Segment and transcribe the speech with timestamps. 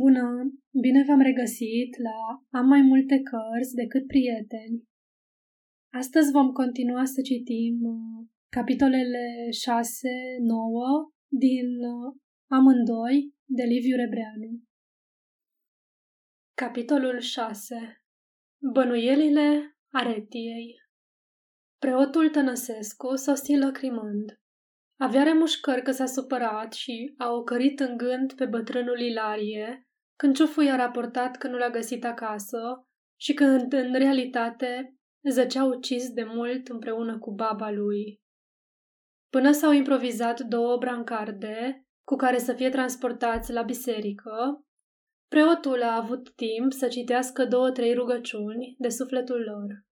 [0.00, 0.26] Bună!
[0.80, 2.18] Bine v-am regăsit la
[2.58, 4.84] Am mai multe cărți decât prieteni.
[5.92, 9.52] Astăzi vom continua să citim uh, capitolele 6-9
[11.28, 12.14] din uh,
[12.50, 14.60] Amândoi de Liviu Rebreanu.
[16.54, 18.02] Capitolul 6
[18.72, 20.74] Bănuielile aretiei
[21.78, 24.41] Preotul Tănăsescu sosi lăcrimând.
[25.02, 30.60] Avea remușcări că s-a supărat și a ocărit în gând pe bătrânul Ilarie, când ciufu
[30.60, 32.86] i-a raportat că nu l-a găsit acasă
[33.20, 34.96] și când, în realitate,
[35.30, 38.20] zăcea ucis de mult împreună cu baba lui.
[39.30, 44.64] Până s-au improvizat două brancarde cu care să fie transportați la biserică,
[45.28, 49.84] preotul a avut timp să citească două-trei rugăciuni de sufletul lor.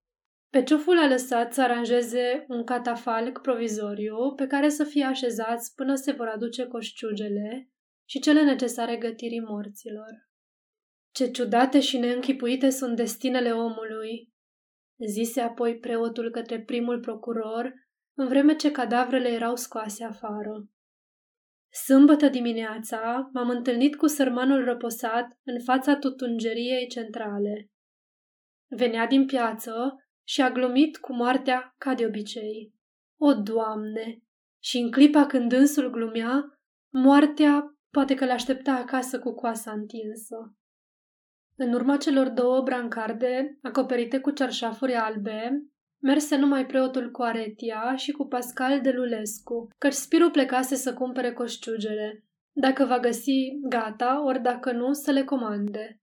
[0.51, 5.95] Pe ciuful a lăsat să aranjeze un catafalc provizoriu pe care să fie așezați până
[5.95, 7.71] se vor aduce coșciugele
[8.09, 10.29] și cele necesare gătirii morților.
[11.15, 14.33] Ce ciudate și neînchipuite sunt destinele omului,
[15.09, 17.73] zise apoi preotul către primul procuror,
[18.15, 20.69] în vreme ce cadavrele erau scoase afară.
[21.85, 27.71] Sâmbătă dimineața m-am întâlnit cu sărmanul răposat în fața tutungeriei centrale.
[28.69, 29.95] Venea din piață
[30.31, 32.75] și a glumit cu moartea ca de obicei.
[33.21, 34.23] O, Doamne!
[34.63, 36.61] Și în clipa când dânsul glumea,
[36.93, 40.55] moartea poate că l-aștepta acasă cu coasa întinsă.
[41.57, 45.63] În urma celor două brancarde, acoperite cu cerșafuri albe,
[46.03, 51.33] merse numai preotul cu Aretia și cu Pascal de Lulescu, căci Spiru plecase să cumpere
[51.33, 52.25] coșciugele.
[52.53, 56.01] Dacă va găsi, gata, ori dacă nu, să le comande.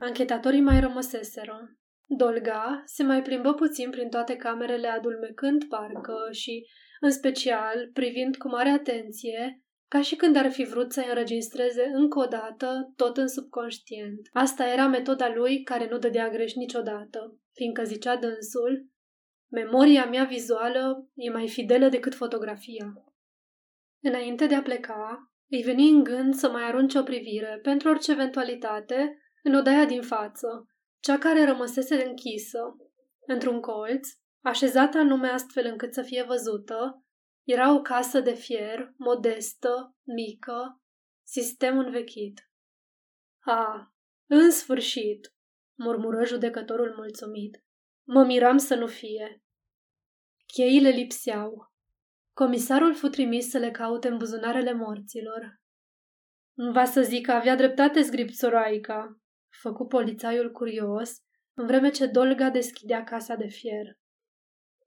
[0.00, 1.76] Anchetatorii mai rămăseseră.
[2.16, 6.66] Dolga se mai plimbă puțin prin toate camerele adulmecând parcă și,
[7.00, 12.18] în special, privind cu mare atenție, ca și când ar fi vrut să înregistreze încă
[12.18, 14.20] o dată tot în subconștient.
[14.32, 18.86] Asta era metoda lui care nu dădea greș niciodată, fiindcă zicea dânsul,
[19.50, 22.92] memoria mea vizuală e mai fidelă decât fotografia.
[24.02, 28.10] Înainte de a pleca, îi veni în gând să mai arunce o privire pentru orice
[28.10, 30.66] eventualitate în odaia din față,
[31.02, 32.76] cea care rămăsese închisă,
[33.26, 34.08] într-un colț,
[34.40, 37.04] așezată anume astfel încât să fie văzută,
[37.42, 40.82] era o casă de fier, modestă, mică,
[41.22, 42.50] sistem învechit.
[43.40, 43.94] A,
[44.26, 45.34] în sfârșit,
[45.74, 47.64] murmură judecătorul mulțumit.
[48.06, 49.42] Mă miram să nu fie.
[50.46, 51.72] Cheile lipseau.
[52.32, 55.60] Comisarul fu trimis să le caute în buzunarele morților.
[56.72, 59.21] Va să zic că avea dreptate zgripțoroaica,
[59.62, 61.10] făcu polițaiul curios,
[61.54, 63.98] în vreme ce Dolga deschidea casa de fier.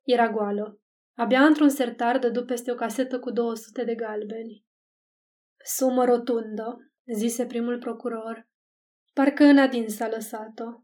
[0.03, 0.79] Era goală.
[1.17, 4.65] Abia într-un sertar dădu peste o casetă cu 200 de galbeni.
[5.63, 8.47] Sumă rotundă, zise primul procuror.
[9.13, 10.83] Parcă în adins a lăsat-o.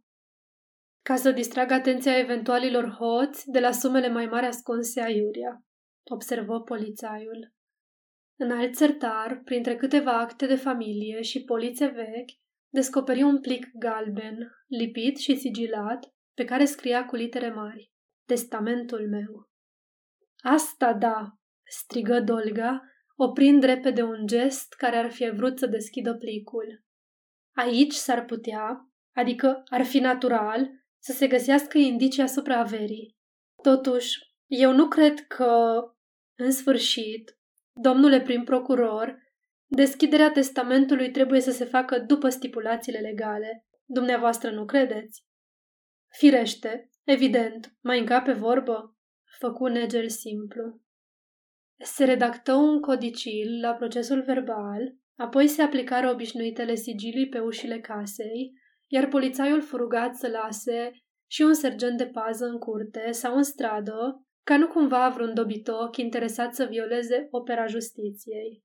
[1.02, 5.64] Ca să distragă atenția eventualilor hoți de la sumele mai mari ascunse aiuria,
[6.12, 7.54] observă polițaiul.
[8.36, 12.40] În alt sertar, printre câteva acte de familie și polițe vechi,
[12.74, 17.92] descoperi un plic galben, lipit și sigilat, pe care scria cu litere mari,
[18.26, 19.50] Testamentul meu.
[20.44, 22.82] Asta da, strigă Dolga,
[23.16, 26.84] oprind repede un gest care ar fi vrut să deschidă plicul.
[27.56, 33.16] Aici s-ar putea, adică ar fi natural, să se găsească indicii asupra averii.
[33.64, 34.18] Totuși,
[34.48, 35.82] eu nu cred că,
[36.36, 37.38] în sfârșit,
[37.74, 39.21] domnule prim procuror,
[39.74, 43.66] Deschiderea testamentului trebuie să se facă după stipulațiile legale.
[43.86, 45.26] Dumneavoastră nu credeți?
[46.18, 48.98] Firește, evident, mai încape vorbă?
[49.40, 50.82] Făcu negel simplu.
[51.84, 58.54] Se redactă un codicil la procesul verbal, apoi se aplicară obișnuitele sigilii pe ușile casei,
[58.88, 60.92] iar polițaiul fu rugat să lase
[61.28, 65.98] și un sergent de pază în curte sau în stradă, ca nu cumva vreun dobitoc
[65.98, 68.64] interesat să violeze opera justiției.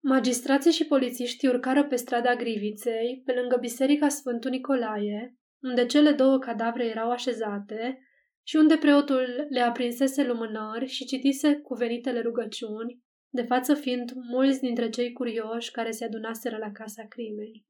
[0.00, 6.38] Magistrații și polițiștii urcară pe strada Griviței, pe lângă biserica Sfântul Nicolae, unde cele două
[6.38, 8.02] cadavre erau așezate
[8.42, 14.88] și unde preotul le aprinsese lumânări și citise cuvenitele rugăciuni, de față fiind mulți dintre
[14.88, 17.66] cei curioși care se adunaseră la casa crimei.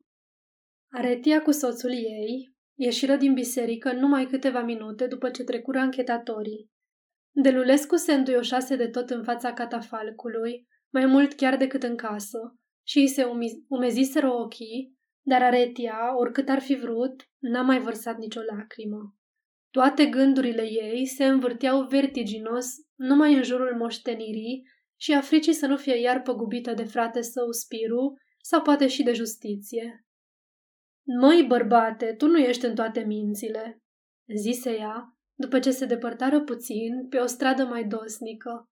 [0.91, 6.71] Aretia cu soțul ei ieșiră din biserică numai câteva minute după ce trecură anchetatorii.
[7.31, 12.99] Delulescu se înduioșase de tot în fața catafalcului, mai mult chiar decât în casă, și
[12.99, 13.25] îi se
[13.69, 19.15] umeziseră ochii, dar Aretia, oricât ar fi vrut, n-a mai vărsat nicio lacrimă.
[19.71, 24.63] Toate gândurile ei se învârteau vertiginos numai în jurul moștenirii
[25.01, 29.03] și a fricii să nu fie iar păgubită de frate său Spiru sau poate și
[29.03, 30.07] de justiție.
[31.21, 33.83] Măi, bărbate, tu nu ești în toate mințile,
[34.37, 38.69] zise ea, după ce se depărtară puțin pe o stradă mai dosnică.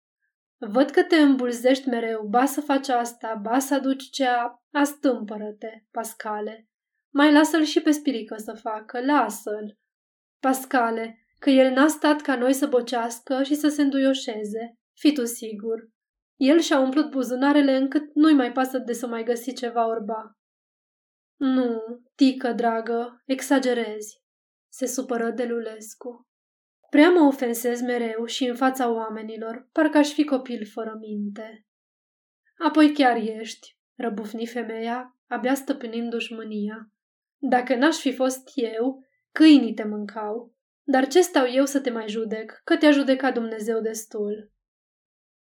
[0.59, 4.63] Văd că te îmbulzești mereu, ba să faci asta, ba să aduci cea...
[4.73, 6.69] Astâmpără-te, Pascale.
[7.11, 9.79] Mai lasă-l și pe spirică să facă, lasă-l.
[10.41, 14.79] Pascale, că el n-a stat ca noi să bocească și să se înduioșeze.
[14.99, 15.89] Fii tu sigur.
[16.37, 20.37] El și-a umplut buzunarele încât nu-i mai pasă de să mai găsi ceva orba.
[21.37, 21.83] Nu,
[22.15, 24.21] tică, dragă, exagerezi,
[24.69, 26.26] se supără Delulescu.
[26.91, 31.67] Prea mă ofensez mereu și în fața oamenilor, parcă aș fi copil fără minte.
[32.59, 36.91] Apoi chiar ești, răbufni femeia, abia stăpânindu-și mânia.
[37.39, 40.55] Dacă n-aș fi fost eu, câinii te mâncau.
[40.83, 44.51] Dar ce stau eu să te mai judec, că te-a judecat Dumnezeu destul.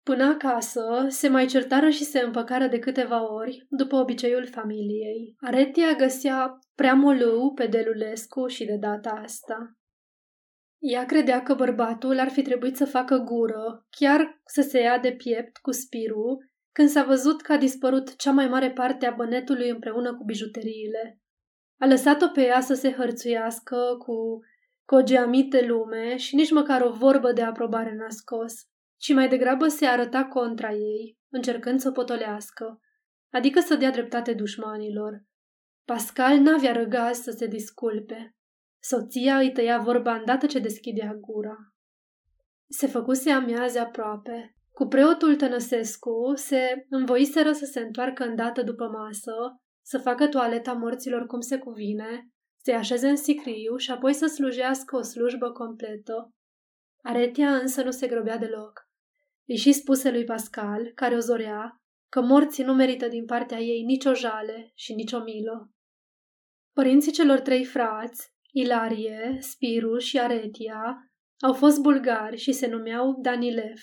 [0.02, 5.37] Până acasă, se mai certară și se împăcară de câteva ori, după obiceiul familiei.
[5.41, 9.78] Aretia găsea prea molâu pe Delulescu și de data asta.
[10.79, 15.13] Ea credea că bărbatul ar fi trebuit să facă gură, chiar să se ia de
[15.13, 19.69] piept cu spirul, când s-a văzut că a dispărut cea mai mare parte a bănetului
[19.69, 21.21] împreună cu bijuteriile.
[21.81, 24.39] A lăsat-o pe ea să se hărțuiască cu,
[24.85, 28.55] cu o geamite lume și nici măcar o vorbă de aprobare n-a scos,
[28.97, 32.81] ci mai degrabă se arăta contra ei, încercând să o potolească,
[33.31, 35.25] adică să dea dreptate dușmanilor.
[35.85, 38.38] Pascal n-avea răgaz să se disculpe.
[38.90, 41.56] Soția îi tăia vorba îndată ce deschidea gura.
[42.69, 44.56] Se făcuse amiaze aproape.
[44.70, 49.35] Cu preotul Tănăsescu se învoiseră să se întoarcă îndată după masă,
[49.82, 52.29] să facă toaleta morților cum se cuvine,
[52.62, 56.32] să-i așeze în sicriu și apoi să slujească o slujbă completă.
[57.02, 58.88] Aretia însă nu se grobea deloc.
[59.46, 63.82] Îi și spuse lui Pascal, care o zorea, că morții nu merită din partea ei
[63.82, 65.73] nicio jale și nicio milă.
[66.73, 71.10] Părinții celor trei frați, Ilarie, Spiru și Aretia,
[71.40, 73.81] au fost bulgari și se numeau Danilev.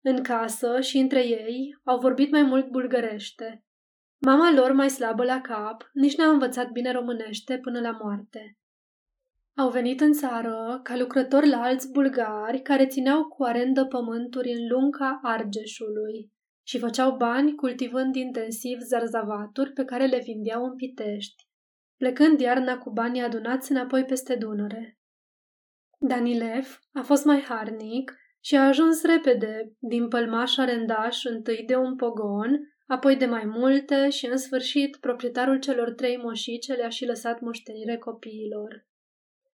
[0.00, 3.64] În casă și între ei au vorbit mai mult bulgărește.
[4.18, 8.58] Mama lor, mai slabă la cap, nici n-a învățat bine românește până la moarte.
[9.56, 14.68] Au venit în țară ca lucrători la alți bulgari care țineau cu arendă pământuri în
[14.68, 16.32] lunca Argeșului
[16.66, 21.47] și făceau bani cultivând intensiv zarzavaturi pe care le vindeau în Pitești
[21.98, 24.98] plecând iarna cu banii adunați înapoi peste Dunăre.
[25.98, 31.96] Danilev a fost mai harnic și a ajuns repede din pălmaș arendaș întâi de un
[31.96, 37.40] pogon, apoi de mai multe și în sfârșit proprietarul celor trei moșice le-a și lăsat
[37.40, 38.86] moștenire copiilor.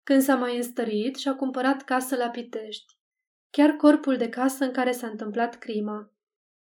[0.04, 2.98] Când s-a mai înstărit și-a cumpărat casă la Pitești,
[3.50, 6.14] chiar corpul de casă în care s-a întâmplat crima.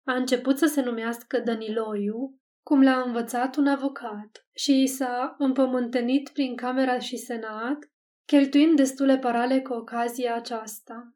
[0.04, 6.56] A început să se numească Daniloiu cum l-a învățat un avocat și s-a împământenit prin
[6.56, 7.78] camera și senat,
[8.24, 11.14] cheltuind destule parale cu ocazia aceasta.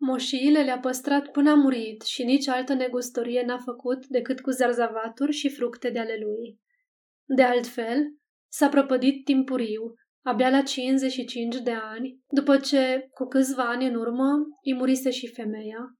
[0.00, 5.32] Moșiile le-a păstrat până a murit și nici altă negustorie n-a făcut decât cu zarzavaturi
[5.32, 6.60] și fructe de ale lui.
[7.24, 8.14] De altfel,
[8.48, 14.30] s-a prăpădit timpuriu, abia la 55 de ani, după ce, cu câțiva ani în urmă,
[14.64, 15.98] îi murise și femeia.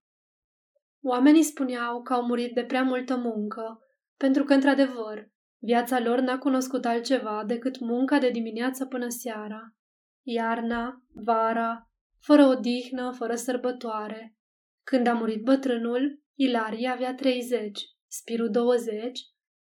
[1.03, 3.85] Oamenii spuneau că au murit de prea multă muncă,
[4.25, 9.75] pentru că, într-adevăr, viața lor n-a cunoscut altceva decât munca de dimineață până seara.
[10.23, 14.37] Iarna, vara, fără odihnă, fără sărbătoare.
[14.83, 19.21] Când a murit bătrânul, Ilarie avea 30, Spiru 20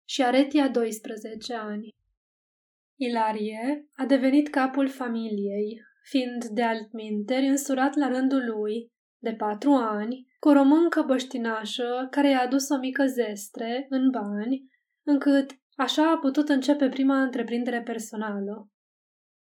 [0.07, 1.89] și Aretia 12 ani.
[2.99, 8.87] Ilarie a devenit capul familiei, fiind de altminteri însurat la rândul lui,
[9.17, 14.69] de patru ani, cu o româncă băștinașă care i-a adus o mică zestre în bani,
[15.03, 18.69] încât așa a putut începe prima întreprindere personală.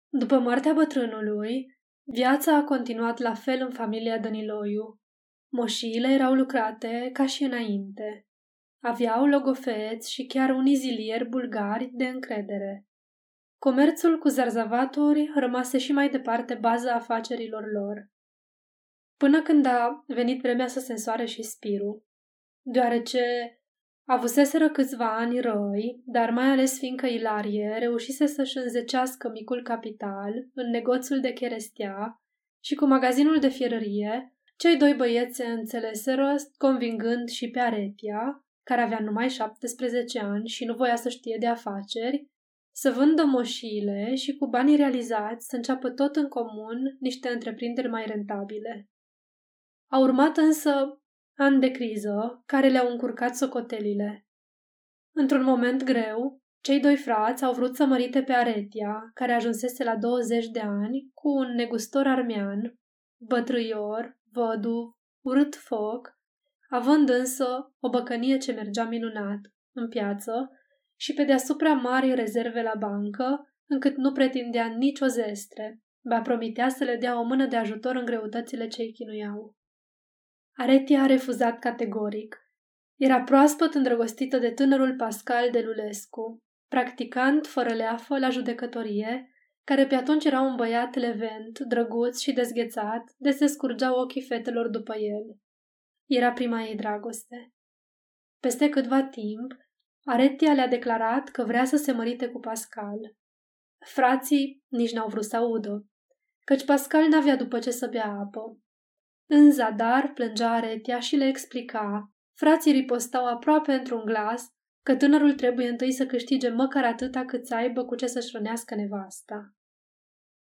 [0.09, 1.67] După moartea bătrânului,
[2.03, 5.01] viața a continuat la fel în familia Dăniloiu.
[5.53, 8.27] Moșiile erau lucrate ca și înainte.
[8.83, 12.87] Aveau logofeți și chiar unii zilieri bulgari de încredere.
[13.59, 18.11] Comerțul cu zarzavaturi rămase și mai departe baza afacerilor lor
[19.23, 22.05] până când a venit vremea să se însoare și Spiru,
[22.63, 23.23] deoarece
[24.09, 30.71] avuseseră câțiva ani răi, dar mai ales fiindcă Ilarie reușise să-și înzecească micul capital în
[30.71, 32.23] negoțul de cherestea
[32.65, 38.81] și cu magazinul de fierărie, cei doi băieți se înțeleseră convingând și pe Aretia, care
[38.81, 42.27] avea numai 17 ani și nu voia să știe de afaceri,
[42.75, 48.05] să vândă moșiile și cu banii realizați să înceapă tot în comun niște întreprinderi mai
[48.07, 48.87] rentabile.
[49.93, 51.03] A urmat însă
[51.37, 54.27] ani de criză care le-au încurcat socotelile.
[55.15, 59.97] Într-un moment greu, cei doi frați au vrut să mărite pe Aretia, care ajunsese la
[59.97, 62.75] 20 de ani, cu un negustor armean,
[63.21, 66.11] bătrâior, vădu, urât foc,
[66.69, 69.41] având însă o băcănie ce mergea minunat
[69.77, 70.51] în piață
[70.97, 76.85] și pe deasupra mari rezerve la bancă, încât nu pretindea nicio zestre, ba promitea să
[76.85, 79.61] le dea o mână de ajutor în greutățile ce îi chinuiau.
[80.57, 82.37] Aretia a refuzat categoric.
[82.97, 89.33] Era proaspăt îndrăgostită de tânărul Pascal de Lulescu, practicant fără leafă la judecătorie,
[89.65, 94.69] care pe atunci era un băiat levent, drăguț și dezghețat, de se scurgeau ochii fetelor
[94.69, 95.37] după el.
[96.07, 97.53] Era prima ei dragoste.
[98.41, 99.53] Peste câtva timp,
[100.05, 103.17] Aretia le-a declarat că vrea să se mărite cu Pascal.
[103.87, 105.87] Frații nici n-au vrut să audă,
[106.45, 108.59] căci Pascal n-avea după ce să bea apă.
[109.35, 112.13] În zadar plângea Aretia și le explica.
[112.37, 114.47] Frații ripostau aproape într-un glas
[114.83, 118.75] că tânărul trebuie întâi să câștige măcar atâta cât să aibă cu ce să-și rănească
[118.75, 119.55] nevasta.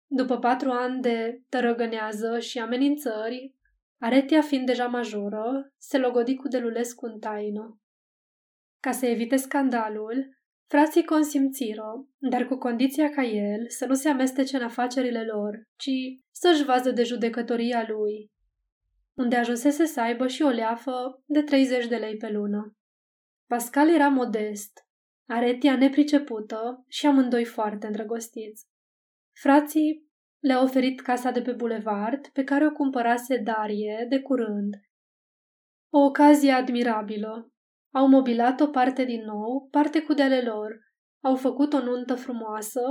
[0.07, 3.55] După patru ani de tărăgănează și amenințări,
[4.01, 7.79] Aretia fiind deja majoră, se logodi cu Delulescu în taină.
[8.79, 10.37] Ca să evite scandalul,
[10.67, 16.21] frații consimțiră, dar cu condiția ca el să nu se amestece în afacerile lor, ci
[16.31, 18.33] să-și vază de judecătoria lui,
[19.17, 22.75] unde ajunsese să aibă și o leafă de 30 de lei pe lună.
[23.47, 24.85] Pascal era modest,
[25.27, 28.65] Aretia nepricepută și amândoi foarte îndrăgostiți.
[29.41, 34.73] Frații le-au oferit casa de pe bulevard, pe care o cumpărase Darie de curând.
[35.89, 37.51] O ocazie admirabilă.
[37.93, 40.79] Au mobilat o parte din nou, parte cu de lor.
[41.23, 42.81] Au făcut o nuntă frumoasă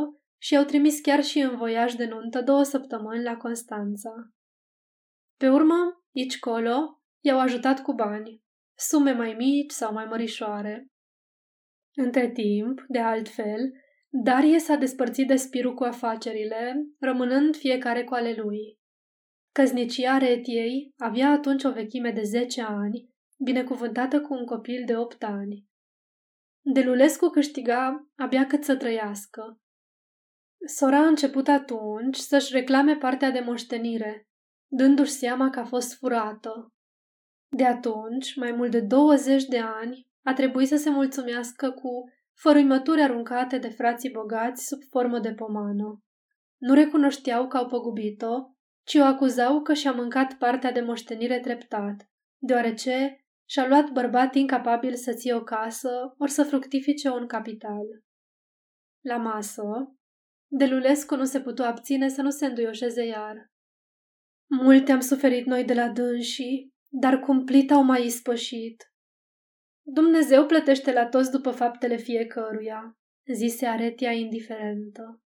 [0.40, 4.10] și au trimis chiar și în voiaj de nuntă două săptămâni la Constanța.
[5.36, 8.42] Pe urmă, aici colo, i-au ajutat cu bani,
[8.78, 10.86] sume mai mici sau mai mărișoare.
[11.94, 13.72] Între timp, de altfel,
[14.22, 18.78] Darie s-a despărțit de Spiru cu afacerile, rămânând fiecare cu ale lui.
[19.52, 23.08] Căznicia Retiei avea atunci o vechime de zece ani,
[23.44, 25.66] binecuvântată cu un copil de opt ani.
[26.60, 29.60] Delulescu câștiga abia cât să trăiască.
[30.66, 34.28] Sora a început atunci să-și reclame partea de moștenire,
[34.76, 36.72] dându-și seama că a fost furată.
[37.48, 42.04] De atunci, mai mult de 20 de ani, a trebuit să se mulțumească cu
[42.34, 46.02] fărâimături aruncate de frații bogați sub formă de pomană.
[46.56, 48.34] Nu recunoșteau că au păgubit-o,
[48.82, 54.94] ci o acuzau că și-a mâncat partea de moștenire treptat, deoarece și-a luat bărbat incapabil
[54.94, 57.86] să ție o casă ori să fructifice un capital.
[59.00, 59.62] La masă,
[60.46, 63.53] Delulescu nu se putu abține să nu se înduioșeze iar.
[64.46, 68.92] Multe am suferit noi de la dânsii, dar cumplit au mai ispășit.
[69.82, 72.98] Dumnezeu plătește la toți după faptele fiecăruia,
[73.32, 75.22] zise Aretia indiferentă.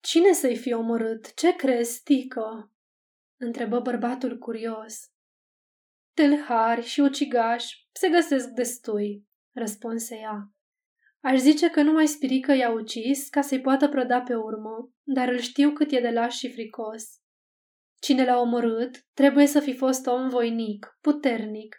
[0.00, 1.34] Cine să-i fi omorât?
[1.34, 2.72] Ce crezi, Tică?
[3.36, 5.10] întrebă bărbatul curios.
[6.14, 10.50] Tâlhari și ucigași se găsesc destui, răspunse ea.
[11.20, 15.38] Aș zice că numai spirică i-a ucis ca să-i poată prăda pe urmă, dar îl
[15.38, 17.20] știu cât e de laș și fricos.
[18.06, 21.76] Cine l-a omorât trebuie să fi fost om voinic, puternic.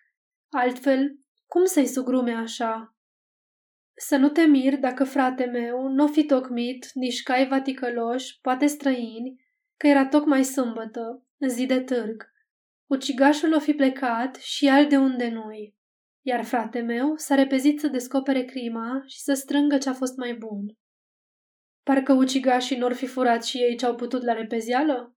[0.49, 2.97] Altfel, cum să-i sugrume așa?
[3.95, 9.41] Să nu te mir dacă frate meu nu fi tocmit nici cai vaticăloși, poate străini,
[9.77, 12.31] că era tocmai sâmbătă, zi de târg.
[12.85, 15.75] Ucigașul o fi plecat și al de unde nu-i.
[16.21, 20.77] Iar frate meu s-a repezit să descopere crima și să strângă ce-a fost mai bun.
[21.83, 25.16] Parcă ucigașii n-or fi furat și ei ce-au putut la repezială?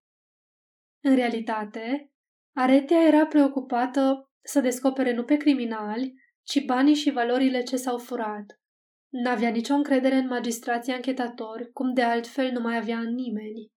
[1.00, 2.12] În realitate,
[2.56, 8.60] Aretia era preocupată să descopere nu pe criminali, ci banii și valorile ce s-au furat.
[9.08, 13.72] N-avea nicio încredere în magistrații anchetatori, cum de altfel nu mai avea în nimeni.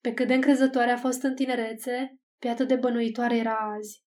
[0.00, 4.02] Pe cât de încrezătoare a fost în tinerețe, pe atât de bănuitoare era azi.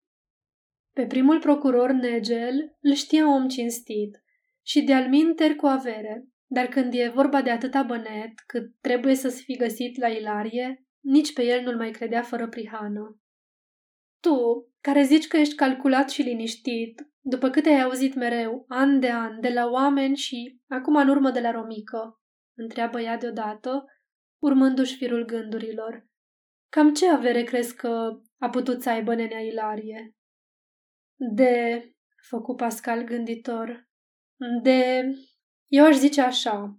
[0.92, 4.22] Pe primul procuror Negel îl știa om cinstit
[4.62, 5.08] și de-al
[5.56, 10.08] cu avere, dar când e vorba de atâta bănet cât trebuie să fi găsit la
[10.08, 13.20] Ilarie, nici pe el nu-l mai credea fără prihană.
[14.20, 19.10] Tu, care zici că ești calculat și liniștit, după câte ai auzit mereu, an de
[19.10, 22.20] an, de la oameni și acum în urmă de la romică,
[22.56, 23.84] întreabă ea deodată,
[24.42, 26.06] urmându-și firul gândurilor.
[26.68, 30.14] Cam ce avere crezi că a putut să aibă nenea Ilarie?
[31.16, 31.82] De,
[32.28, 33.88] făcu Pascal gânditor,
[34.62, 35.12] de,
[35.66, 36.78] eu aș zice așa,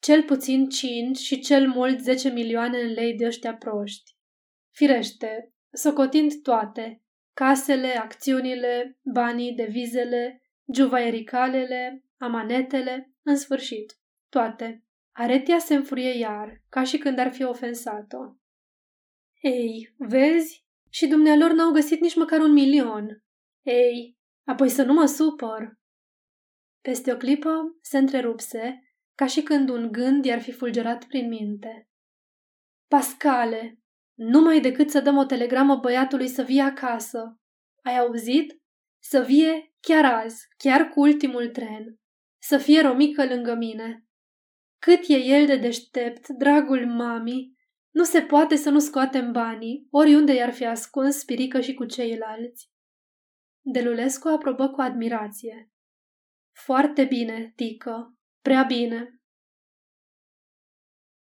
[0.00, 4.16] cel puțin 5 și cel mult 10 milioane în lei de ăștia proști.
[4.74, 7.02] Firește, socotind toate,
[7.34, 10.42] casele, acțiunile, banii, devizele,
[10.74, 14.84] juvaiericalele, amanetele, în sfârșit, toate.
[15.12, 18.34] Aretia se înfurie iar, ca și când ar fi ofensat-o.
[19.40, 20.64] Ei, vezi?
[20.90, 23.22] Și dumnealor n-au găsit nici măcar un milion.
[23.62, 25.78] Ei, apoi să nu mă supăr.
[26.80, 28.80] Peste o clipă se întrerupse,
[29.20, 31.88] ca și când un gând i-ar fi fulgerat prin minte.
[32.88, 33.78] Pascale,
[34.14, 37.40] numai decât să dăm o telegramă băiatului să vie acasă.
[37.82, 38.60] Ai auzit?
[39.02, 41.98] Să vie chiar azi, chiar cu ultimul tren.
[42.42, 44.04] Să fie romică lângă mine.
[44.78, 47.54] Cât e el de deștept, dragul mami,
[47.90, 52.70] nu se poate să nu scoatem banii, oriunde i-ar fi ascuns spirică și cu ceilalți.
[53.60, 55.70] Delulescu aprobă cu admirație.
[56.52, 59.20] Foarte bine, Tică, prea bine.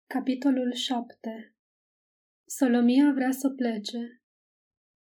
[0.07, 1.57] Capitolul 7
[2.47, 4.23] Solomia vrea să plece.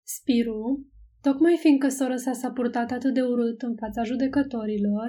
[0.06, 0.86] Spiru,
[1.20, 5.08] tocmai fiindcă sora sa s-a purtat atât de urât în fața judecătorilor,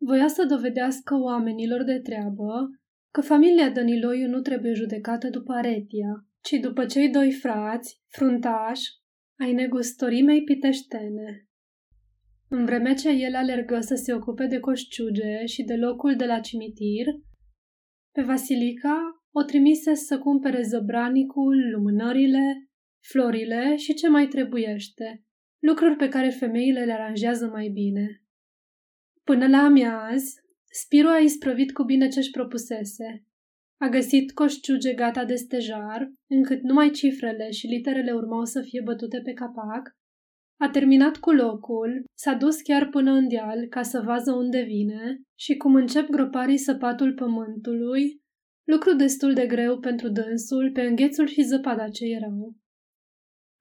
[0.00, 2.70] voia să dovedească oamenilor de treabă
[3.10, 8.90] că familia Dăniloiu nu trebuie judecată după Aretia, ci după cei doi frați, fruntași,
[9.38, 11.46] ai negustorimei piteștene.
[12.54, 16.40] În vreme ce el alergă să se ocupe de coșciuge și de locul de la
[16.40, 17.06] cimitir,
[18.14, 25.24] pe Vasilica o trimise să cumpere zăbranicul, lumânările, florile și ce mai trebuiește,
[25.58, 28.22] lucruri pe care femeile le aranjează mai bine.
[29.24, 30.22] Până la amiaz,
[30.70, 33.26] Spiru a isprăvit cu bine ce-și propusese.
[33.80, 39.20] A găsit coșciuge gata de stejar, încât numai cifrele și literele urmau să fie bătute
[39.20, 40.00] pe capac,
[40.62, 45.20] a terminat cu locul, s-a dus chiar până în deal ca să vază unde vine
[45.38, 48.22] și cum încep groparii săpatul pământului,
[48.64, 52.56] lucru destul de greu pentru dânsul pe înghețul și zăpada ce erau.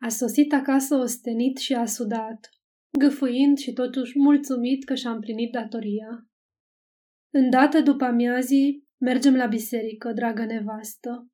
[0.01, 2.49] A sosit acasă ostenit și a sudat,
[2.99, 6.27] gâfâind și totuși mulțumit că și-a împlinit datoria.
[7.33, 11.27] Îndată după amiazii, mergem la biserică, dragă nevastă,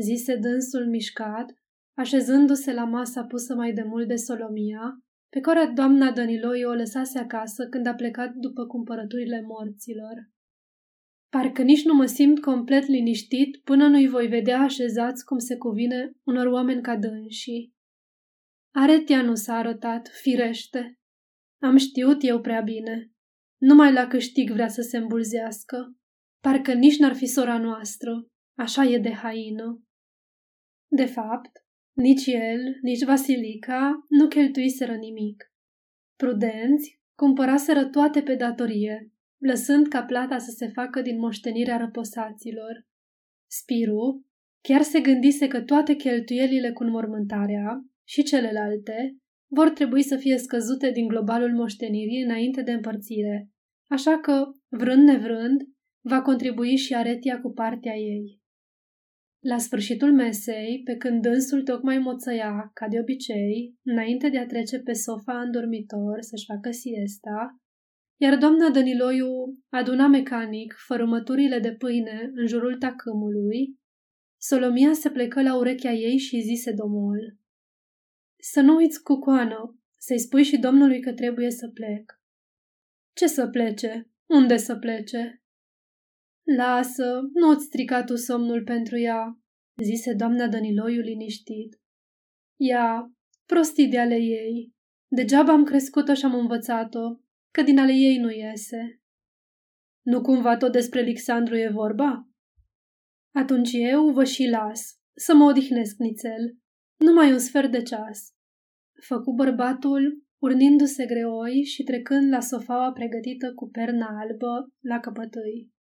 [0.00, 1.57] zise dânsul mișcat,
[1.98, 7.18] așezându-se la masa pusă mai de mult de Solomia, pe care doamna Daniloi o lăsase
[7.18, 10.30] acasă când a plecat după cumpărăturile morților.
[11.28, 16.12] Parcă nici nu mă simt complet liniștit până nu-i voi vedea așezați cum se cuvine
[16.26, 17.74] unor oameni ca dânsii.
[18.74, 20.98] Aretia nu s-a arătat, firește.
[21.62, 23.12] Am știut eu prea bine.
[23.60, 25.96] Numai la câștig vrea să se îmbulzească.
[26.42, 28.26] Parcă nici n-ar fi sora noastră.
[28.58, 29.82] Așa e de haină.
[30.90, 31.50] De fapt,
[32.02, 35.52] nici el, nici Vasilica nu cheltuiseră nimic.
[36.16, 42.86] Prudenți, cumpăraseră toate pe datorie, lăsând ca plata să se facă din moștenirea răposaților.
[43.50, 44.26] Spiru
[44.60, 49.16] chiar se gândise că toate cheltuielile cu înmormântarea și celelalte
[49.50, 53.50] vor trebui să fie scăzute din globalul moștenirii înainte de împărțire,
[53.90, 55.62] așa că, vrând nevrând,
[56.00, 58.37] va contribui și Aretia cu partea ei.
[59.40, 64.78] La sfârșitul mesei, pe când dânsul tocmai moțăia, ca de obicei, înainte de a trece
[64.78, 67.60] pe sofa în dormitor să-și facă siesta,
[68.20, 73.78] iar doamna Dăniloiu aduna mecanic fărâmăturile de pâine în jurul tacâmului,
[74.40, 77.36] Solomia se plecă la urechea ei și zise domol.
[78.40, 82.20] Să nu uiți cu coană, să-i spui și domnului că trebuie să plec.
[83.12, 84.10] Ce să plece?
[84.26, 85.42] Unde să plece?
[86.56, 89.38] Lasă, nu-ți strica tu somnul pentru ea,
[89.82, 91.80] zise doamna Dăniloiu liniștit.
[92.56, 93.12] Ea,
[93.46, 94.72] prostii de ale ei.
[95.08, 99.00] Degeaba am crescut-o și am învățat-o, că din ale ei nu iese.
[100.02, 102.28] Nu cumva tot despre Alexandru e vorba?
[103.34, 106.56] Atunci eu vă și las, să mă odihnesc nițel,
[106.96, 108.32] numai un sfert de ceas.
[109.06, 115.76] Făcu bărbatul, urnindu-se greoi și trecând la sofaua pregătită cu perna albă la căpătâi.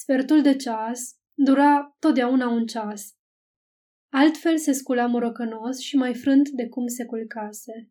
[0.00, 1.00] Sfertul de ceas
[1.34, 3.14] dura totdeauna un ceas.
[4.12, 7.90] Altfel se scula morocănos și mai frânt de cum se culcase.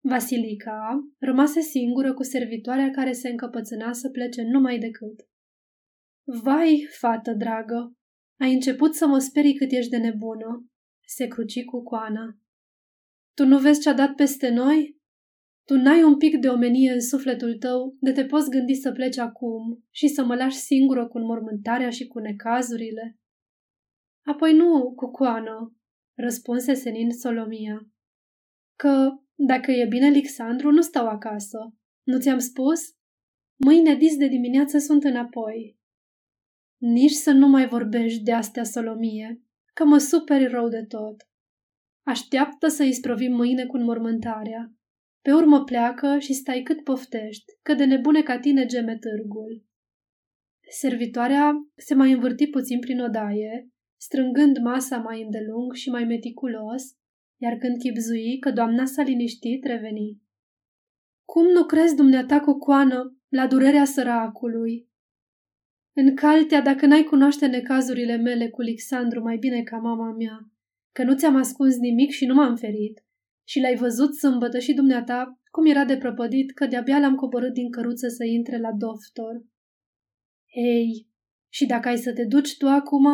[0.00, 5.28] Vasilica rămase singură cu servitoarea care se încăpățâna să plece numai decât.
[6.42, 7.96] Vai, fată dragă,
[8.40, 10.70] ai început să mă sperii cât ești de nebună,
[11.06, 12.38] se cruci cu coana.
[13.34, 15.01] Tu nu vezi ce-a dat peste noi?
[15.64, 19.18] Tu n-ai un pic de omenie în sufletul tău de te poți gândi să pleci
[19.18, 23.18] acum și să mă lași singură cu înmormântarea și cu necazurile?
[24.24, 25.76] Apoi nu, cu coană,
[26.14, 27.88] răspunse senin Solomia.
[28.76, 31.74] Că, dacă e bine, Alexandru, nu stau acasă.
[32.02, 32.80] Nu ți-am spus?
[33.56, 35.78] Mâine dis de dimineață sunt înapoi.
[36.76, 39.42] Nici să nu mai vorbești de astea, Solomie,
[39.74, 41.28] că mă superi rău de tot.
[42.06, 44.72] Așteaptă să îi sprovim mâine cu înmormântarea.
[45.22, 49.64] Pe urmă pleacă și stai cât poftești, că de nebune ca tine geme târgul.
[50.68, 56.82] Servitoarea se mai învârti puțin prin odaie, strângând masa mai îndelung și mai meticulos,
[57.36, 60.20] iar când chipzui că doamna s-a liniștit, reveni.
[61.24, 64.90] Cum nu crezi dumneata cu coană la durerea săracului?
[65.92, 70.50] În caltea, dacă n-ai cunoaște necazurile mele cu Alexandru mai bine ca mama mea,
[70.92, 73.04] că nu ți-am ascuns nimic și nu m-am ferit,
[73.44, 77.70] și l-ai văzut sâmbătă și dumneata cum era de prăpădit că de-abia l-am coborât din
[77.70, 79.44] căruță să intre la doctor.
[80.46, 81.08] Ei,
[81.52, 83.06] și dacă ai să te duci tu acum,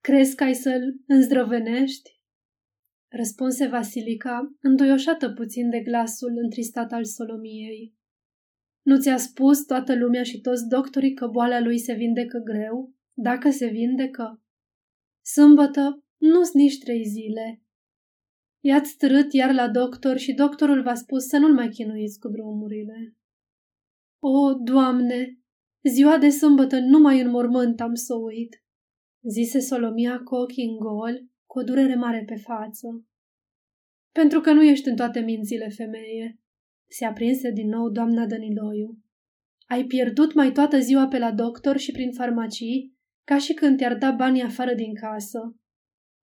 [0.00, 2.20] crezi că ai să-l înzdrăvenești?
[3.08, 7.94] Răspunse Vasilica, înduioșată puțin de glasul întristat al Solomiei.
[8.82, 13.50] Nu ți-a spus toată lumea și toți doctorii că boala lui se vindecă greu, dacă
[13.50, 14.42] se vindecă?
[15.22, 17.62] Sâmbătă nu-s nici trei zile.
[18.60, 23.16] I-ați târât iar la doctor și doctorul v-a spus să nu-l mai chinuiți cu drumurile.
[24.22, 25.38] O, Doamne,
[25.88, 28.62] ziua de sâmbătă numai în mormânt am să uit,
[29.28, 33.04] zise Solomia cu ochii în gol, cu o durere mare pe față.
[34.12, 36.40] Pentru că nu ești în toate mințile, femeie,
[36.90, 38.98] se aprinse din nou doamna Dăniloiu.
[39.66, 43.96] Ai pierdut mai toată ziua pe la doctor și prin farmacii, ca și când te-ar
[43.96, 45.56] da banii afară din casă.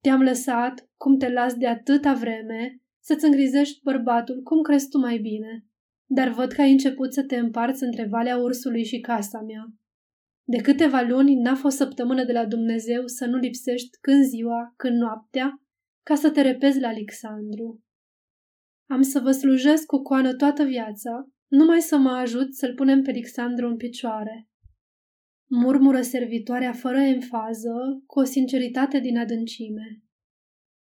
[0.02, 5.18] Te-am lăsat, cum te las de atâta vreme, să-ți îngrizești bărbatul cum crezi tu mai
[5.18, 5.66] bine.
[6.10, 9.66] Dar văd că ai început să te împarți între Valea Ursului și casa mea.
[10.44, 14.98] De câteva luni n-a fost săptămână de la Dumnezeu să nu lipsești când ziua, când
[14.98, 15.62] noaptea,
[16.04, 17.82] ca să te repezi la Alexandru.
[18.90, 23.10] Am să vă slujesc cu coană toată viața, numai să mă ajut să-l punem pe
[23.10, 24.47] Alexandru în picioare.
[25.50, 30.02] Murmură servitoarea fără enfază, cu o sinceritate din adâncime.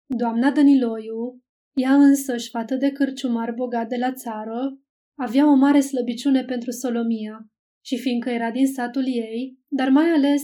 [0.05, 1.41] Doamna Dăniloiu,
[1.73, 4.79] ea însăși șfată de cârciumar bogat de la țară,
[5.17, 7.49] avea o mare slăbiciune pentru Solomia
[7.85, 10.41] și fiindcă era din satul ei, dar mai ales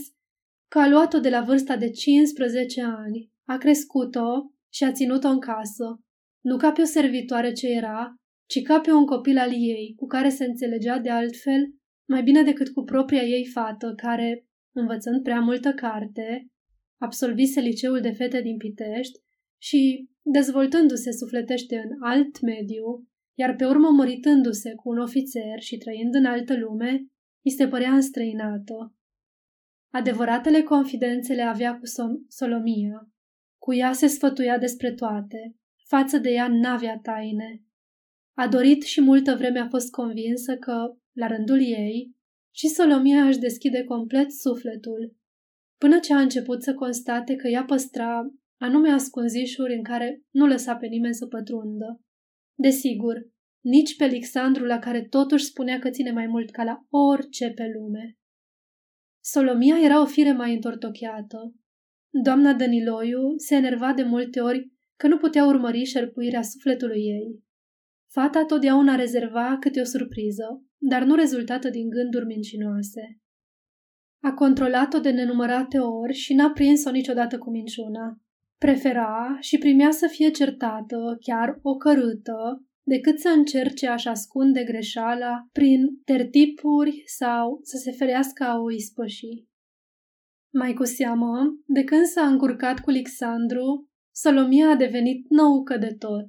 [0.70, 5.40] că a luat-o de la vârsta de 15 ani, a crescut-o și a ținut-o în
[5.40, 6.00] casă,
[6.40, 8.14] nu ca pe o servitoare ce era,
[8.46, 11.75] ci ca pe un copil al ei, cu care se înțelegea de altfel
[12.08, 16.50] mai bine decât cu propria ei fată, care, învățând prea multă carte,
[16.98, 19.20] absolvise liceul de fete din Pitești
[19.58, 26.14] și, dezvoltându-se sufletește în alt mediu, iar pe urmă măritându-se cu un ofițer și trăind
[26.14, 27.06] în altă lume,
[27.44, 28.94] îi se părea înstrăinată.
[29.90, 31.84] Adevăratele confidențe le avea cu
[32.28, 33.10] Solomia.
[33.58, 35.56] Cu ea se sfătuia despre toate.
[35.88, 37.62] Față de ea n-avea taine.
[38.34, 42.14] A dorit și multă vreme a fost convinsă că, la rândul ei,
[42.54, 45.16] și Solomia își deschide complet sufletul,
[45.78, 50.76] până ce a început să constate că ea păstra anume ascunzișuri în care nu lăsa
[50.76, 52.00] pe nimeni să pătrundă.
[52.54, 53.28] Desigur,
[53.60, 57.64] nici pe Alexandru la care totuși spunea că ține mai mult ca la orice pe
[57.74, 58.16] lume.
[59.24, 61.54] Solomia era o fire mai întortocheată.
[62.22, 67.44] Doamna Dăniloiu se enerva de multe ori că nu putea urmări șerpuirea sufletului ei.
[68.12, 73.20] Fata totdeauna rezerva câte o surpriză, dar nu rezultată din gânduri mincinoase.
[74.22, 78.20] A controlat-o de nenumărate ori și n-a prins-o niciodată cu minciuna.
[78.58, 85.48] Prefera și primea să fie certată, chiar o cărâtă, decât să încerce a-și ascunde greșeala
[85.52, 89.46] prin tertipuri sau să se ferească a o ispăși.
[90.52, 96.26] Mai cu seamă, de când s-a încurcat cu Alexandru, Solomia a devenit noucă de tot.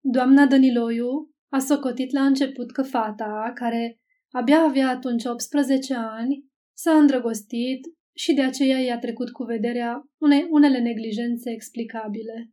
[0.00, 6.44] Doamna Dăniloiu a socotit la început că fata, care abia avea atunci 18 ani,
[6.76, 7.80] s-a îndrăgostit
[8.14, 12.50] și de aceea i-a trecut cu vederea une, unele neglijențe explicabile.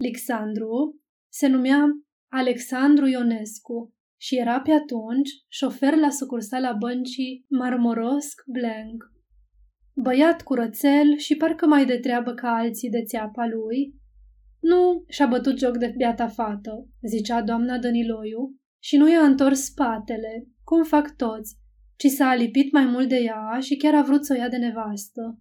[0.00, 1.86] Alexandru se numea
[2.32, 9.12] Alexandru Ionescu și era pe atunci șofer la sucursala băncii Marmorosc Blank.
[9.96, 13.94] Băiat curățel și parcă mai de treabă ca alții de țeapa lui,
[14.64, 20.48] nu și-a bătut joc de beata fată, zicea doamna Dăniloiu, și nu i-a întors spatele,
[20.62, 21.56] cum fac toți,
[21.96, 24.56] ci s-a alipit mai mult de ea și chiar a vrut să o ia de
[24.56, 25.38] nevastă.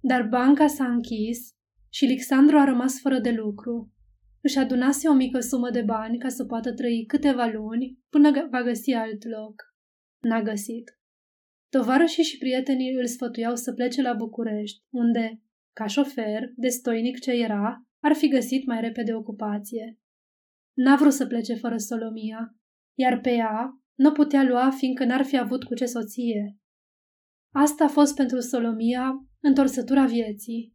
[0.00, 1.54] Dar banca s-a închis
[1.88, 3.92] și Alexandru a rămas fără de lucru.
[4.40, 8.62] Își adunase o mică sumă de bani ca să poată trăi câteva luni până va
[8.62, 9.54] găsi alt loc.
[10.20, 10.98] N-a găsit.
[11.68, 15.40] Tovarășii și prietenii îl sfătuiau să plece la București, unde,
[15.72, 19.98] ca șofer, destoinic ce era, ar fi găsit mai repede ocupație.
[20.76, 22.56] N-a vrut să plece fără Solomia,
[22.98, 26.58] iar pe ea nu putea lua fiindcă n-ar fi avut cu ce soție.
[27.54, 30.74] Asta a fost pentru Solomia întorsătura vieții.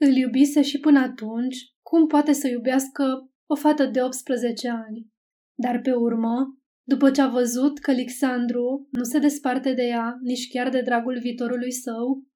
[0.00, 5.10] Îl iubise și până atunci, cum poate să iubească o fată de 18 ani.
[5.54, 10.48] Dar pe urmă, După ce a văzut că Alexandru nu se desparte de ea nici
[10.48, 12.26] chiar de dragul viitorului său,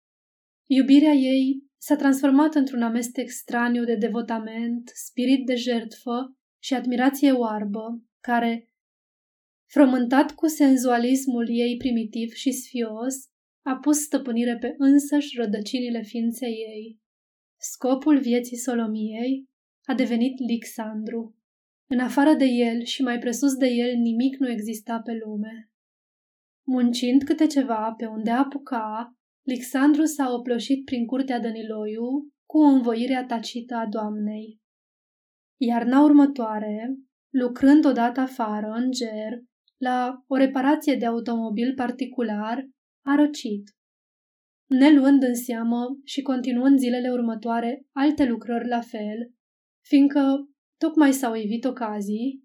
[0.66, 8.02] iubirea ei s-a transformat într-un amestec straniu de devotament, spirit de jertfă și admirație oarbă,
[8.20, 8.70] care,
[9.70, 13.14] frământat cu senzualismul ei primitiv și sfios,
[13.64, 17.00] a pus stăpânire pe însăși rădăcinile ființei ei.
[17.60, 19.48] Scopul vieții Solomiei
[19.84, 21.36] a devenit Lixandru.
[21.86, 25.70] În afară de el și mai presus de el nimic nu exista pe lume.
[26.66, 29.15] Muncind câte ceva pe unde apuca,
[29.46, 34.60] Lixandru s-a oploșit prin curtea Dăniloiu cu o învoire tacită a doamnei.
[35.60, 36.96] Iarna următoare,
[37.30, 39.42] lucrând odată afară, în ger,
[39.76, 42.68] la o reparație de automobil particular,
[43.04, 43.70] a răcit.
[44.66, 49.32] Neluând în seamă și continuând zilele următoare alte lucrări la fel,
[49.84, 52.44] fiindcă tocmai s-au evit ocazii,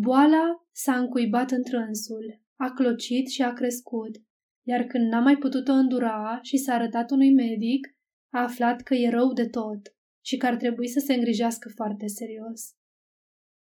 [0.00, 4.16] boala s-a încuibat în trânsul, a clocit și a crescut,
[4.68, 7.96] iar când n-a mai putut-o îndura și s-a arătat unui medic,
[8.32, 9.80] a aflat că e rău de tot
[10.24, 12.76] și că ar trebui să se îngrijească foarte serios.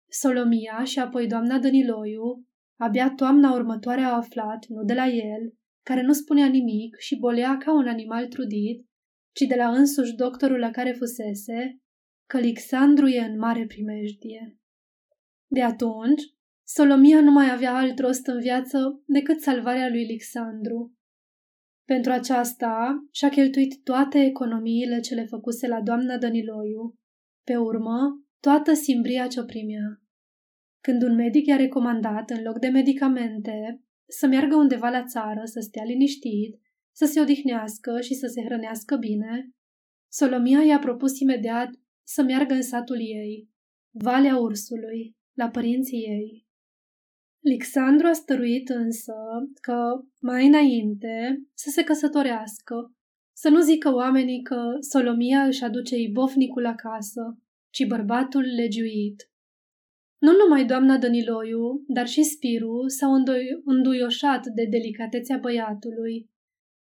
[0.09, 2.45] Solomia și apoi doamna Dăniloiu,
[2.79, 7.57] abia toamna următoare au aflat, nu de la el, care nu spunea nimic și bolea
[7.57, 8.85] ca un animal trudit,
[9.35, 11.81] ci de la însuși doctorul la care fusese,
[12.29, 14.57] că Alexandru e în mare primejdie.
[15.47, 16.21] De atunci,
[16.69, 20.95] Solomia nu mai avea alt rost în viață decât salvarea lui Alexandru.
[21.85, 26.95] Pentru aceasta și-a cheltuit toate economiile ce le făcuse la doamna Dăniloiu,
[27.43, 27.97] pe urmă
[28.39, 30.01] toată simbria ce o primea.
[30.81, 35.59] Când un medic i-a recomandat, în loc de medicamente, să meargă undeva la țară, să
[35.59, 36.61] stea liniștit,
[36.95, 39.49] să se odihnească și să se hrănească bine,
[40.11, 41.69] Solomia i-a propus imediat
[42.03, 43.49] să meargă în satul ei,
[43.91, 46.46] Valea Ursului, la părinții ei.
[47.47, 49.13] Alexandru a stăruit însă
[49.61, 52.91] că, mai înainte, să se căsătorească,
[53.33, 57.37] să nu zică oamenii că Solomia își aduce ibofnicul acasă,
[57.69, 59.31] ci bărbatul legiuit.
[60.17, 63.11] Nu numai doamna Dăniloiu, dar și Spiru s-au
[63.63, 66.29] înduioșat de delicatețea băiatului,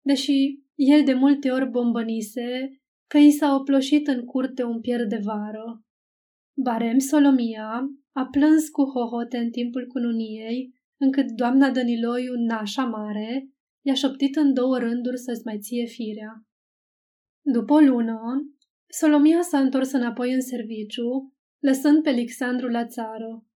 [0.07, 5.20] deși el de multe ori bombănise că i s-a oploșit în curte un pier de
[5.25, 5.85] vară.
[6.57, 13.48] Barem Solomia a plâns cu hohote în timpul cununiei, încât doamna Dăniloiu, nașa mare,
[13.83, 16.46] i-a șoptit în două rânduri să-ți mai ție firea.
[17.44, 18.20] După o lună,
[18.88, 23.46] Solomia s-a întors înapoi în serviciu, lăsând pe Alexandru la țară.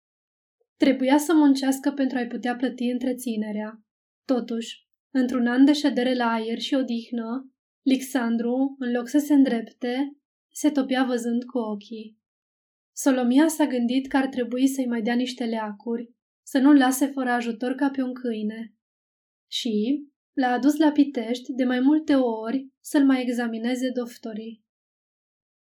[0.77, 3.81] Trebuia să muncească pentru a-i putea plăti întreținerea.
[4.25, 7.51] Totuși, într-un an de ședere la aer și odihnă,
[7.87, 10.17] Alexandru, în loc să se îndrepte,
[10.53, 12.19] se topea văzând cu ochii.
[12.99, 16.11] Solomia s-a gândit că ar trebui să-i mai dea niște leacuri,
[16.43, 18.75] să nu-l lase fără ajutor ca pe un câine.
[19.51, 24.65] Și l-a adus la Pitești de mai multe ori să-l mai examineze doctorii.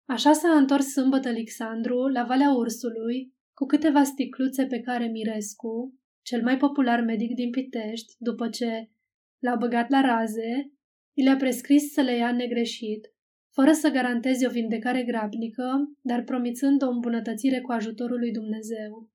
[0.08, 6.42] Așa s-a întors sâmbătă Alexandru la Valea Ursului cu câteva sticluțe pe care Mirescu, cel
[6.42, 8.90] mai popular medic din Pitești, după ce
[9.38, 10.72] l-a băgat la raze,
[11.12, 13.14] i le-a prescris să le ia negreșit
[13.56, 19.10] fără să garanteze o vindecare grabnică, dar promițând o îmbunătățire cu ajutorul lui Dumnezeu.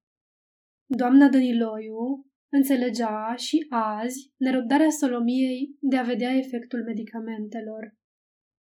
[0.85, 7.95] Doamna Dăniloiu înțelegea și azi nerăbdarea Solomiei de a vedea efectul medicamentelor.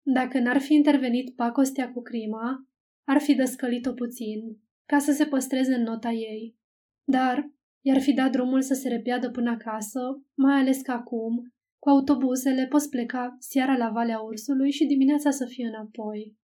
[0.01, 2.67] Dacă n-ar fi intervenit pacostea cu crima,
[3.07, 4.39] ar fi dăscălit-o puțin,
[4.85, 6.55] ca să se păstreze în nota ei.
[7.03, 9.99] Dar i-ar fi dat drumul să se repiadă până acasă,
[10.33, 11.53] mai ales că acum,
[11.83, 16.37] cu autobuzele poți pleca seara la Valea Ursului și dimineața să fie înapoi.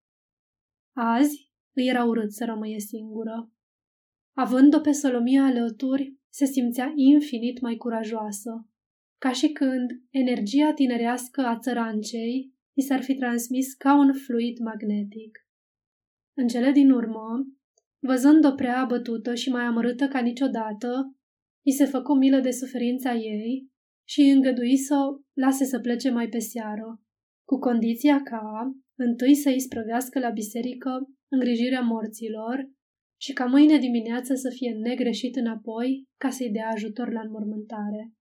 [0.93, 3.51] Azi îi era urât să rămâie singură.
[4.33, 8.67] Având-o pe Solomia alături, se simțea infinit mai curajoasă,
[9.17, 15.47] ca și când energia tinerească a țărancei i s-ar fi transmis ca un fluid magnetic.
[16.33, 17.47] În cele din urmă,
[17.99, 21.15] văzând-o prea abătută și mai amărâtă ca niciodată,
[21.61, 23.75] i se făcu milă de suferința ei
[24.09, 27.01] și îi îngădui să o lase să plece mai pe seară,
[27.47, 30.89] cu condiția ca întâi să îi sprăvească la biserică
[31.31, 32.69] îngrijirea morților
[33.21, 38.13] și ca mâine dimineață să fie negreșit înapoi ca să-i dea ajutor la înmormântare.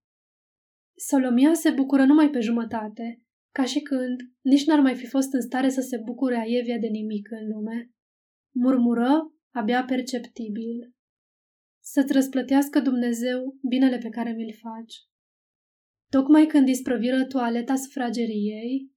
[0.95, 3.21] Solomia se bucură numai pe jumătate,
[3.51, 6.77] ca și când nici n-ar mai fi fost în stare să se bucure a Evia
[6.77, 7.91] de nimic în lume.
[8.55, 10.93] Murmură abia perceptibil.
[11.83, 14.95] Să-ți răsplătească Dumnezeu binele pe care mi-l faci.
[16.09, 18.91] Tocmai când isprăviră toaleta sufrageriei,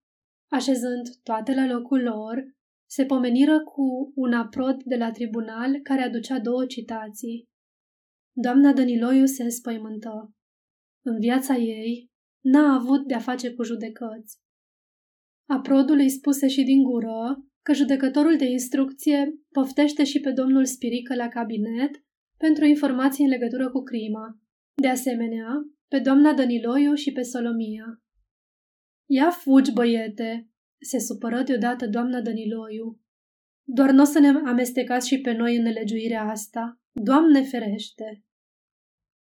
[0.50, 2.58] așezând toate la locul lor,
[2.90, 7.48] se pomeniră cu un aprod de la tribunal care aducea două citații.
[8.32, 10.34] doamna Dăniloiu se înspăimântă.
[11.04, 12.10] În viața ei
[12.44, 14.38] n-a avut de-a face cu judecăți.
[15.48, 21.14] Aprodul îi spuse și din gură că judecătorul de instrucție poftește și pe domnul Spirică
[21.14, 21.90] la cabinet
[22.36, 24.40] pentru informații în legătură cu crima.
[24.80, 25.46] De asemenea,
[25.88, 28.02] pe doamna Dăniloiu și pe Solomia.
[29.08, 33.00] Ia fugi, băiete, se supără deodată doamna Dăniloiu.
[33.62, 36.80] Doar nu o să ne amestecați și pe noi în nelegiuirea asta.
[36.92, 38.24] Doamne ferește!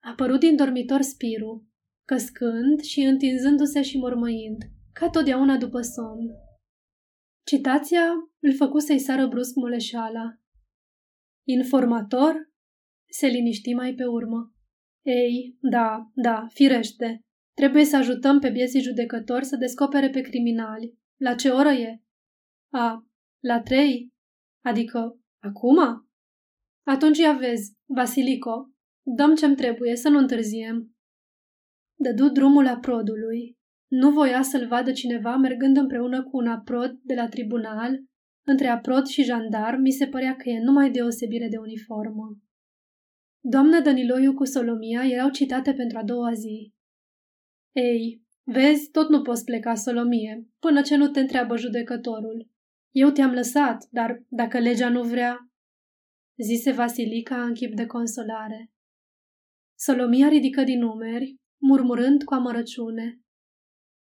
[0.04, 1.68] A apărut din dormitor Spiru,
[2.06, 6.30] căscând și întinzându-se și mormăind, ca totdeauna după somn.
[7.46, 10.40] Citația îl făcu să-i sară brusc muleșala.
[11.48, 12.52] Informator?
[13.10, 14.52] Se liniști mai pe urmă.
[15.08, 17.22] Ei, da, da, firește.
[17.54, 20.98] Trebuie să ajutăm pe biesii judecători să descopere pe criminali.
[21.22, 22.02] La ce oră e?
[22.74, 23.08] A,
[23.40, 24.14] la trei?
[24.66, 26.08] Adică, acum?
[26.88, 28.72] Atunci ia vezi, Vasilico,
[29.06, 30.96] dăm ce-mi trebuie, să nu întârziem.
[32.00, 33.58] Dădu drumul aprodului.
[33.92, 38.04] Nu voia să-l vadă cineva mergând împreună cu un aprod de la tribunal.
[38.46, 42.38] Între aprod și jandarm mi se părea că e numai deosebire de uniformă.
[43.40, 46.74] Doamna Dăniloiu cu Solomia erau citate pentru a doua zi.
[47.72, 52.50] Ei, vezi, tot nu poți pleca, Solomie, până ce nu te întreabă judecătorul.
[52.92, 55.52] Eu te-am lăsat, dar dacă legea nu vrea...
[56.44, 58.72] Zise Vasilica în chip de consolare.
[59.80, 63.22] Solomia ridică din numeri, murmurând cu amărăciune.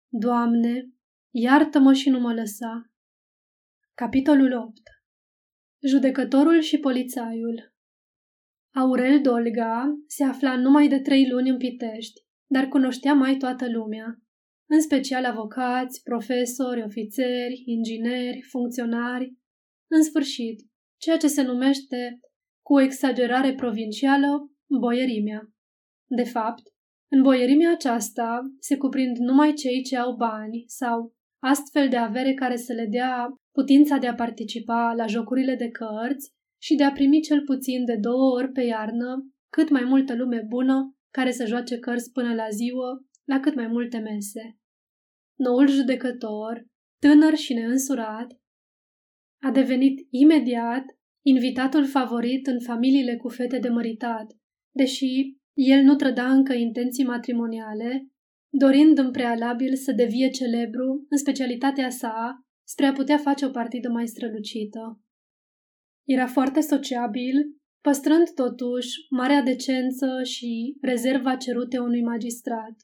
[0.08, 0.88] Doamne,
[1.30, 2.90] iartă-mă și nu mă lăsa.
[3.94, 4.80] Capitolul 8
[5.82, 7.69] Judecătorul și polițaiul
[8.74, 14.06] Aurel Dolga se afla numai de trei luni în Pitești, dar cunoștea mai toată lumea,
[14.68, 19.34] în special avocați, profesori, ofițeri, ingineri, funcționari,
[19.90, 20.60] în sfârșit,
[21.00, 22.20] ceea ce se numește,
[22.62, 25.40] cu o exagerare provincială, boierimea.
[26.08, 26.62] De fapt,
[27.12, 32.56] în boierimea aceasta se cuprind numai cei ce au bani sau astfel de avere care
[32.56, 36.30] să le dea putința de a participa la jocurile de cărți
[36.62, 40.44] și de a primi cel puțin de două ori pe iarnă cât mai multă lume
[40.48, 44.58] bună care să joace cărți până la ziua la cât mai multe mese.
[45.38, 46.66] Noul judecător,
[46.98, 48.40] tânăr și neînsurat,
[49.42, 50.84] a devenit imediat
[51.22, 54.36] invitatul favorit în familiile cu fete de măritat,
[54.70, 58.08] deși el nu trăda încă intenții matrimoniale,
[58.52, 63.88] dorind în prealabil să devie celebru în specialitatea sa spre a putea face o partidă
[63.88, 65.00] mai strălucită.
[66.12, 67.34] Era foarte sociabil,
[67.80, 72.74] păstrând totuși marea decență și rezerva cerute unui magistrat.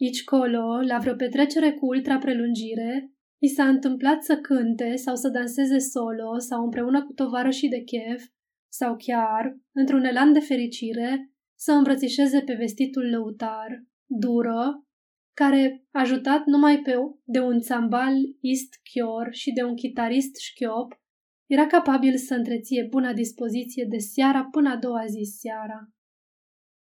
[0.00, 5.28] Aici colo, la vreo petrecere cu ultra prelungire, i s-a întâmplat să cânte sau să
[5.28, 8.24] danseze solo sau împreună cu tovarășii de chef,
[8.72, 14.86] sau chiar, într-un elan de fericire, să îmbrățișeze pe vestitul lăutar, dură,
[15.34, 21.04] care, ajutat numai pe, de un țambal ist chior și de un chitarist șchiop,
[21.46, 25.90] era capabil să întreție buna dispoziție de seara până a doua zi seara.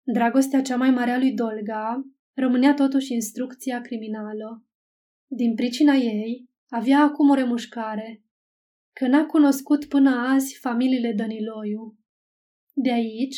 [0.03, 4.65] Dragostea cea mai mare a lui Dolga rămânea totuși instrucția criminală.
[5.27, 8.23] Din pricina ei, avea acum o remușcare,
[8.93, 11.99] că n-a cunoscut până azi familiile Dăniloiu.
[12.73, 13.37] De aici,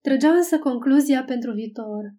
[0.00, 2.14] trăgea însă concluzia pentru viitor.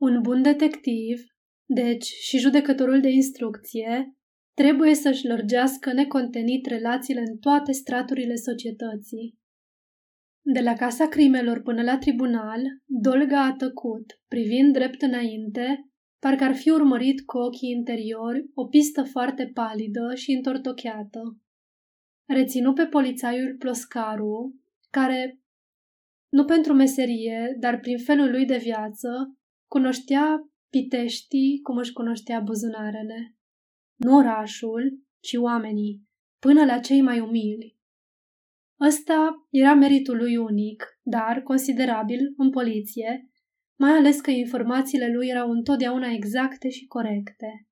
[0.00, 1.20] Un bun detectiv,
[1.64, 4.15] deci și judecătorul de instrucție,
[4.60, 9.38] trebuie să-și lărgească necontenit relațiile în toate straturile societății.
[10.44, 16.54] De la casa crimelor până la tribunal, Dolga a tăcut, privind drept înainte, parcă ar
[16.54, 21.20] fi urmărit cu ochii interiori o pistă foarte palidă și întortocheată.
[22.28, 25.40] Reținu pe polițaiul Ploscaru, care,
[26.28, 29.08] nu pentru meserie, dar prin felul lui de viață,
[29.70, 33.35] cunoștea Piteștii cum își cunoștea buzunarele
[33.96, 36.02] nu orașul, ci oamenii,
[36.38, 37.76] până la cei mai umili.
[38.80, 43.30] Ăsta era meritul lui unic, dar considerabil în poliție,
[43.78, 47.66] mai ales că informațiile lui erau întotdeauna exacte și corecte.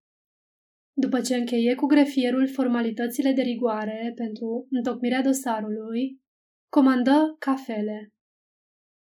[0.97, 6.21] După ce încheie cu grefierul formalitățile de rigoare pentru întocmirea dosarului,
[6.69, 8.13] comandă cafele.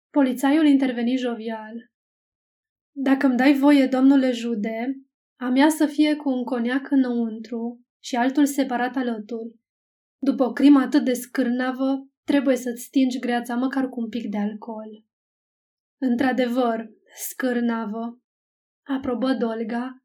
[0.09, 1.91] Polițaiul interveni jovial.
[2.95, 4.95] Dacă îmi dai voie, domnule Jude,
[5.41, 9.59] a mea să fie cu un coniac înăuntru și altul separat alături.
[10.19, 14.37] După o crimă atât de scârnavă, trebuie să-ți stingi greața măcar cu un pic de
[14.37, 15.05] alcool.
[16.01, 18.21] Într-adevăr, scârnavă,
[18.87, 20.03] aprobă Dolga.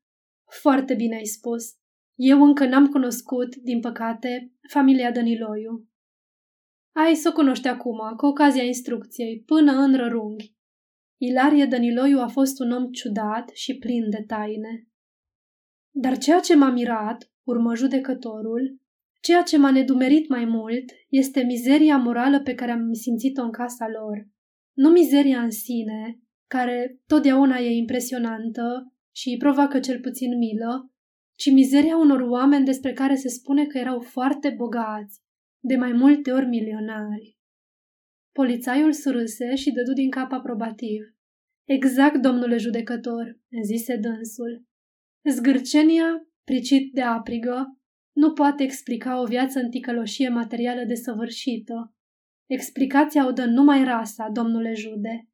[0.61, 1.65] Foarte bine ai spus.
[2.15, 5.89] Eu încă n-am cunoscut, din păcate, familia Dăniloiu.
[6.93, 10.55] Ai să o cunoști acum, cu ocazia instrucției, până în rărunghi.
[11.21, 14.89] Ilarie Dăniloiu a fost un om ciudat și plin de taine.
[15.99, 18.81] Dar ceea ce m-a mirat, urmă judecătorul,
[19.21, 23.89] ceea ce m-a nedumerit mai mult este mizeria morală pe care am simțit-o în casa
[23.89, 24.29] lor.
[24.73, 30.93] Nu mizeria în sine, care totdeauna e impresionantă și îi provoacă cel puțin milă,
[31.35, 35.21] ci mizeria unor oameni despre care se spune că erau foarte bogați,
[35.61, 37.39] de mai multe ori milionari.
[38.33, 41.03] Polițaiul surâse și dădu din cap aprobativ.
[41.65, 44.66] Exact, domnule judecător, zise dânsul.
[45.31, 47.79] Zgârcenia, pricit de aprigă,
[48.13, 51.95] nu poate explica o viață în ticăloșie materială desăvârșită.
[52.47, 55.29] Explicația o dă numai rasa, domnule jude.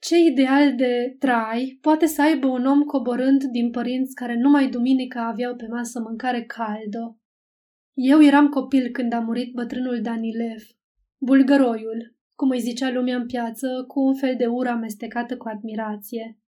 [0.00, 5.26] Ce ideal de trai poate să aibă un om coborând din părinți care numai duminica
[5.26, 7.18] aveau pe masă mâncare caldă?
[7.94, 10.62] Eu eram copil când a murit bătrânul Danilev,
[11.18, 16.41] bulgăroiul, cum îi zicea lumea în piață, cu un fel de ură amestecată cu admirație.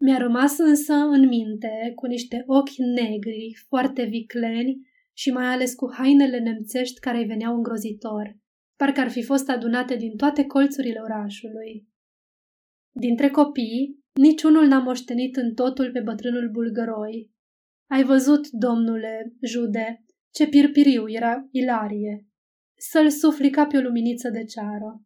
[0.00, 5.92] Mi-a rămas însă în minte, cu niște ochi negri, foarte vicleni și mai ales cu
[5.92, 8.36] hainele nemțești care îi veneau îngrozitor,
[8.76, 11.88] parcă ar fi fost adunate din toate colțurile orașului.
[12.90, 17.30] Dintre copii, niciunul n-a moștenit în totul pe bătrânul bulgăroi.
[17.90, 22.26] Ai văzut, domnule, jude, ce pirpiriu era Ilarie.
[22.74, 25.02] Să-l sufli ca pe o luminiță de ceară.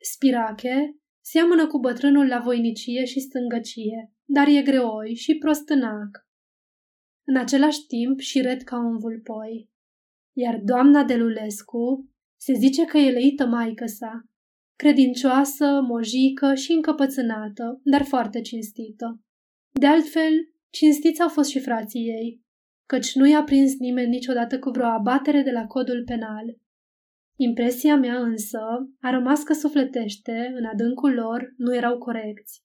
[0.00, 0.96] Spirache
[1.30, 6.26] seamănă cu bătrânul la voinicie și stângăcie, dar e greoi și prostânac.
[7.26, 9.70] În același timp și red ca un vulpoi.
[10.36, 12.10] Iar doamna de Lulescu
[12.40, 14.24] se zice că e leită maică sa,
[14.78, 19.20] credincioasă, mojică și încăpățânată, dar foarte cinstită.
[19.72, 20.32] De altfel,
[20.70, 22.42] cinstiți au fost și frații ei,
[22.88, 26.56] căci nu i-a prins nimeni niciodată cu vreo abatere de la codul penal.
[27.36, 28.60] Impresia mea însă
[29.00, 32.64] a rămas că sufletește, în adâncul lor, nu erau corecți.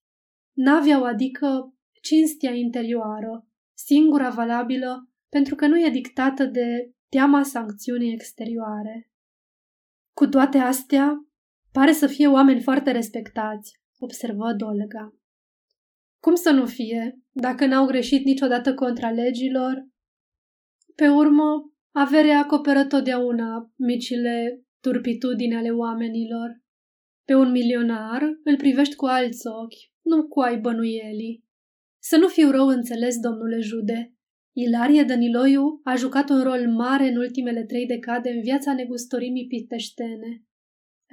[0.53, 9.11] N-aveau adică cinstia interioară, singura valabilă, pentru că nu e dictată de teama sancțiunii exterioare.
[10.13, 11.25] Cu toate astea,
[11.71, 15.15] pare să fie oameni foarte respectați, observă Dolga.
[16.19, 19.87] Cum să nu fie, dacă n-au greșit niciodată contra legilor?
[20.95, 26.61] Pe urmă, averea acoperă totdeauna micile turpitudini ale oamenilor.
[27.25, 31.43] Pe un milionar îl privești cu alți ochi, nu cu ai bănuielii.
[32.03, 34.13] Să nu fiu rău înțeles, domnule Jude.
[34.55, 40.43] Ilarie Dăniloiu a jucat un rol mare în ultimele trei decade în viața negustorimii piteștene.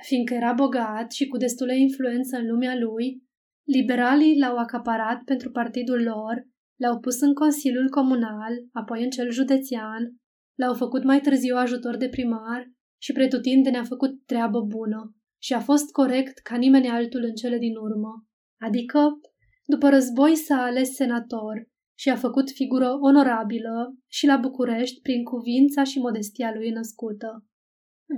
[0.02, 3.22] Fiindcă era bogat și cu destulă influență în lumea lui,
[3.64, 10.16] liberalii l-au acaparat pentru partidul lor, l-au pus în Consiliul Comunal, apoi în cel județean,
[10.60, 15.60] l-au făcut mai târziu ajutor de primar și pretutinde ne-a făcut treabă bună și a
[15.60, 18.26] fost corect ca nimeni altul în cele din urmă.
[18.60, 19.20] Adică,
[19.64, 25.84] după război s-a ales senator și a făcut figură onorabilă și la București prin cuvința
[25.84, 27.44] și modestia lui născută.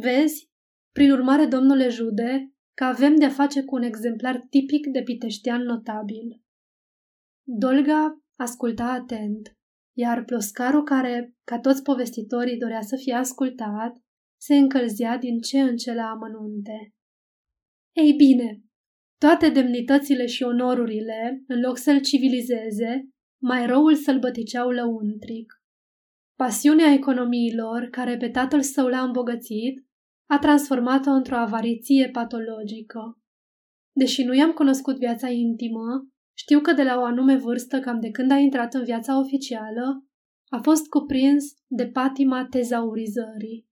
[0.00, 0.50] Vezi,
[0.92, 6.42] prin urmare, domnule Jude, că avem de-a face cu un exemplar tipic de piteștean notabil.
[7.42, 9.58] Dolga asculta atent,
[9.96, 13.96] iar ploscarul care, ca toți povestitorii, dorea să fie ascultat,
[14.40, 16.94] se încălzea din ce în ce la amănunte.
[17.92, 18.62] Ei bine,
[19.18, 23.08] toate demnitățile și onorurile, în loc să-l civilizeze,
[23.42, 25.52] mai rău îl sălbăticeau lăuntric.
[26.36, 29.86] Pasiunea economiilor, care pe tatăl său l-a îmbogățit,
[30.30, 33.18] a transformat-o într-o avariție patologică.
[33.92, 38.10] Deși nu i-am cunoscut viața intimă, știu că de la o anume vârstă, cam de
[38.10, 40.04] când a intrat în viața oficială,
[40.48, 43.68] a fost cuprins de patima tezaurizării.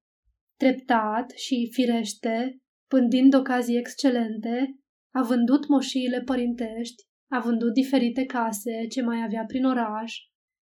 [0.58, 4.78] Treptat și firește, pândind ocazii excelente,
[5.14, 10.16] a vândut moșiile părintești, a vândut diferite case ce mai avea prin oraș.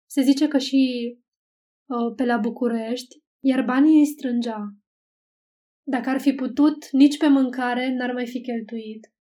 [0.09, 1.13] Se zice că și
[1.85, 4.75] uh, pe la București, iar banii îi strângea.
[5.87, 9.14] Dacă ar fi putut, nici pe mâncare n-ar mai fi cheltuit.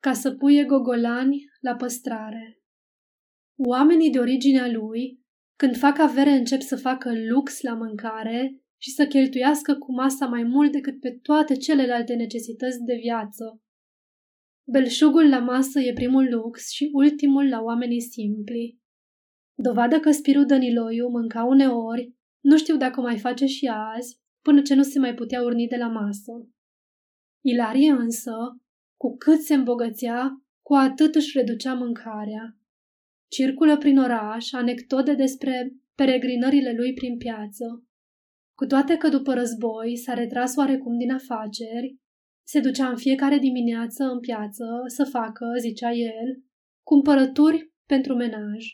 [0.00, 2.60] Ca să puie gogolani la păstrare.
[3.56, 5.20] Oamenii de originea lui,
[5.56, 10.42] când fac avere, încep să facă lux la mâncare și să cheltuiască cu masa mai
[10.42, 13.60] mult decât pe toate celelalte necesități de viață.
[14.68, 18.78] Belșugul la masă e primul lux și ultimul la oamenii simpli.
[19.54, 24.74] Dovadă că Spirul Dăniloiu mânca uneori, nu știu dacă mai face și azi, până ce
[24.74, 26.32] nu se mai putea urni de la masă.
[27.44, 28.32] Ilarie însă,
[28.96, 32.56] cu cât se îmbogățea, cu atât își reducea mâncarea.
[33.28, 37.84] Circulă prin oraș anecdote despre peregrinările lui prin piață.
[38.54, 41.96] Cu toate că după război s-a retras oarecum din afaceri,
[42.46, 46.42] se ducea în fiecare dimineață în piață să facă, zicea el,
[46.82, 48.64] cumpărături pentru menaj.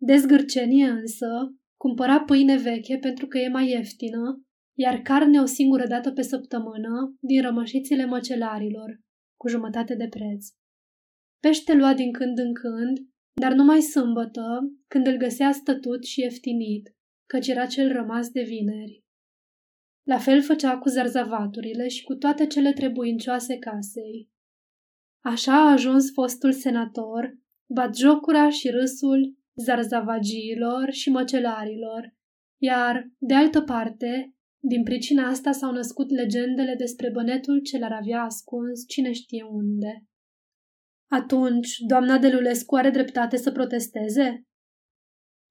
[0.00, 1.28] Dezgârcenie însă
[1.76, 4.42] cumpăra pâine veche pentru că e mai ieftină,
[4.78, 9.00] iar carne o singură dată pe săptămână din rămășițile măcelarilor,
[9.38, 10.46] cu jumătate de preț.
[11.40, 12.98] Pește lua din când în când,
[13.40, 16.94] dar numai sâmbătă, când îl găsea stătut și ieftinit,
[17.26, 19.04] căci era cel rămas de vineri.
[20.02, 24.30] La fel făcea cu zarzavaturile și cu toate cele trebuincioase casei.
[25.24, 27.38] Așa a ajuns fostul senator,
[27.74, 32.14] batjocura și râsul zarzavagiilor și măcelarilor,
[32.62, 38.22] iar, de altă parte, din pricina asta s-au născut legendele despre bănetul ce l-ar avea
[38.22, 40.04] ascuns cine știe unde.
[41.10, 44.46] Atunci, doamna de Lulescu are dreptate să protesteze?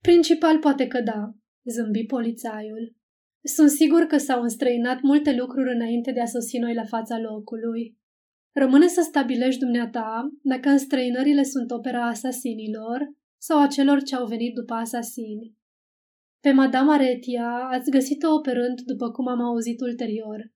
[0.02, 1.34] Principal poate că da,
[1.64, 2.96] zâmbi polițaiul.
[3.44, 7.98] Sunt sigur că s-au înstrăinat multe lucruri înainte de a sosi noi la fața locului.
[8.54, 14.54] Rămâne să stabilești dumneata dacă înstrăinările sunt opera asasinilor sau a celor ce au venit
[14.54, 15.56] după asasini.
[16.40, 20.52] Pe Madame Aretia ați găsit-o operând după cum am auzit ulterior.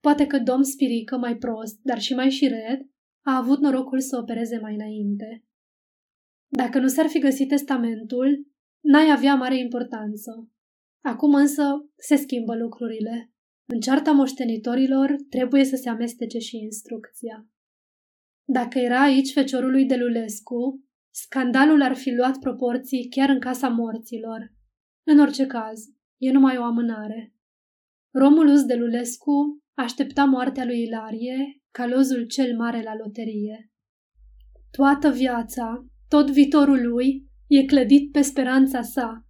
[0.00, 2.80] Poate că domn Spirică, mai prost, dar și mai șiret,
[3.24, 5.44] a avut norocul să opereze mai înainte.
[6.48, 8.46] Dacă nu s-ar fi găsit testamentul,
[8.80, 10.50] n-ai avea mare importanță.
[11.04, 13.30] Acum însă se schimbă lucrurile.
[13.68, 17.46] În cearta moștenitorilor trebuie să se amestece și instrucția.
[18.44, 23.68] Dacă era aici feciorul lui de Lulescu, scandalul ar fi luat proporții chiar în casa
[23.68, 24.52] morților.
[25.08, 25.80] În orice caz,
[26.18, 27.34] e numai o amânare.
[28.10, 33.70] Romulus de Lulescu aștepta moartea lui Ilarie ca lozul cel mare la loterie.
[34.70, 39.26] Toată viața, tot viitorul lui, e clădit pe speranța sa.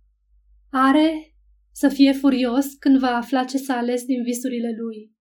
[0.70, 1.34] Are
[1.72, 5.12] să fie furios când va afla ce s-a ales din visurile lui.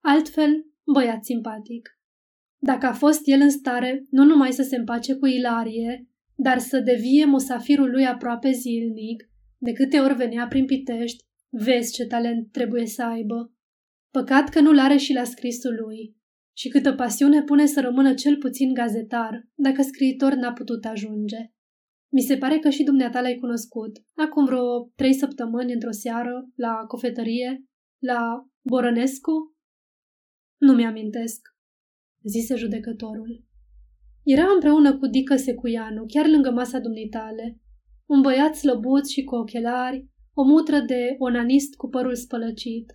[0.00, 1.98] Altfel, băiat simpatic.
[2.58, 6.80] Dacă a fost el în stare nu numai să se împace cu Ilarie, dar să
[6.80, 9.28] devie musafirul lui aproape zilnic,
[9.64, 13.52] de câte ori venea prin Pitești, vezi ce talent trebuie să aibă.
[14.10, 16.16] Păcat că nu-l are și la scrisul lui.
[16.56, 21.36] Și câtă pasiune pune să rămână cel puțin gazetar, dacă scriitor n-a putut ajunge.
[22.12, 26.74] Mi se pare că și dumneata l-ai cunoscut, acum vreo trei săptămâni într-o seară, la
[26.86, 27.64] cofetărie,
[27.98, 29.56] la Borănescu?
[30.60, 31.40] Nu mi-amintesc,
[32.22, 33.44] zise judecătorul.
[34.22, 37.58] Era împreună cu Dică Secuianu, chiar lângă masa dumnitale.
[38.08, 42.92] Un băiat slăbuț și cu ochelari, o mutră de onanist cu părul spălăcit.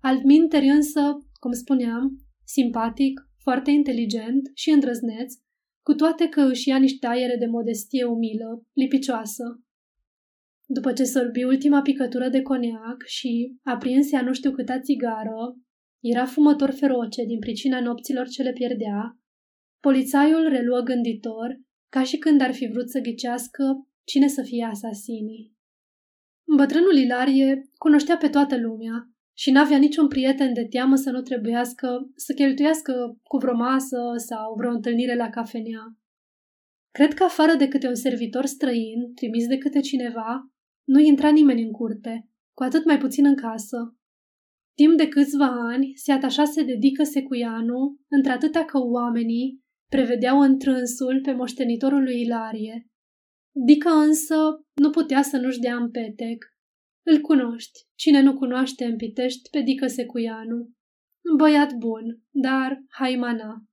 [0.00, 1.00] Altminteri însă,
[1.40, 5.34] cum spuneam, simpatic, foarte inteligent și îndrăzneț,
[5.82, 9.44] cu toate că își ia niște aere de modestie umilă, lipicioasă.
[10.66, 15.56] După ce sorbi ultima picătură de coniac și aprinsea nu știu câta țigară,
[16.02, 19.18] era fumător feroce din pricina nopților ce le pierdea,
[19.80, 23.64] polițaiul reluă gânditor, ca și când ar fi vrut să ghicească
[24.04, 25.52] cine să fie asasinii.
[26.56, 32.10] Bătrânul Ilarie cunoștea pe toată lumea și n-avea niciun prieten de teamă să nu trebuiască
[32.16, 35.96] să cheltuiască cu vreo masă sau vreo întâlnire la cafenea.
[36.90, 40.50] Cred că afară de câte un servitor străin, trimis de câte cineva,
[40.84, 43.96] nu intra nimeni în curte, cu atât mai puțin în casă.
[44.74, 51.32] Timp de câțiva ani se atașase de Dică Secuianu, într-atâta că oamenii prevedeau întrânsul pe
[51.32, 52.88] moștenitorul lui Ilarie.
[53.56, 54.34] Dică însă
[54.74, 56.54] nu putea să nu-și dea în petec
[57.06, 57.80] îl cunoști.
[57.94, 60.70] Cine nu cunoaște în Pitești pe Dică Secuianu?
[61.36, 63.64] Băiat bun, dar haimana.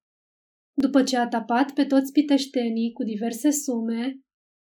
[0.74, 4.20] După ce a tapat pe toți piteștenii cu diverse sume,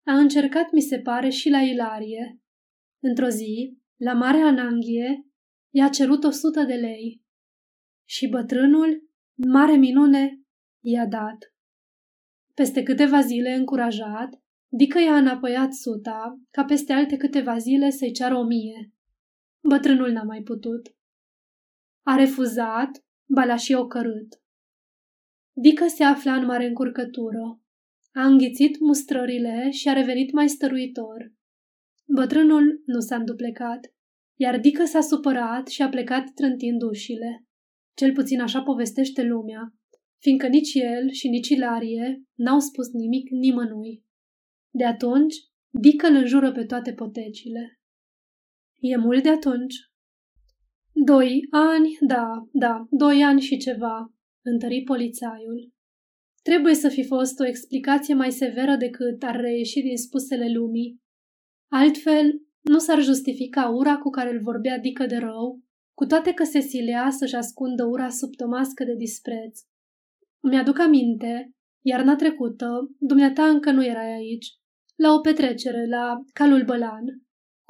[0.07, 2.39] a încercat, mi se pare, și la Ilarie.
[3.03, 5.25] Într-o zi, la Mare Ananghie,
[5.73, 7.21] i-a cerut o sută de lei.
[8.07, 9.09] Și bătrânul,
[9.47, 10.41] mare minune,
[10.83, 11.37] i-a dat.
[12.53, 14.43] Peste câteva zile, încurajat,
[14.77, 18.93] Dică i-a înapoiat suta, ca peste alte câteva zile să-i ceară o mie.
[19.63, 20.95] Bătrânul n-a mai putut.
[22.03, 22.89] A refuzat,
[23.25, 24.41] ba l-a și ocărât.
[25.53, 27.61] Dică se afla în mare încurcătură.
[28.13, 31.33] A înghițit mustrările și a revenit mai stăruitor.
[32.07, 33.93] Bătrânul nu s-a înduplecat,
[34.35, 37.45] iar Dică s-a supărat și a plecat trântind ușile.
[37.93, 39.73] Cel puțin așa povestește lumea,
[40.21, 44.04] fiindcă nici el și nici Ilarie n-au spus nimic nimănui.
[44.77, 45.35] De atunci,
[45.81, 47.79] Dică îl înjură pe toate potecile.
[48.79, 49.75] E mult de atunci?
[50.91, 54.13] Doi ani, da, da, doi ani și ceva,
[54.43, 55.73] întări polițaiul.
[56.41, 61.01] Trebuie să fi fost o explicație mai severă decât ar reieși din spusele lumii.
[61.71, 65.61] Altfel, nu s-ar justifica ura cu care îl vorbea dică de rău,
[65.93, 69.59] cu toate că se silea să-și ascundă ura sub o mască de dispreț.
[70.41, 71.51] Mi-aduc aminte,
[71.81, 74.47] iarna trecută, dumneata încă nu erai aici,
[74.95, 77.05] la o petrecere, la calul Bălan.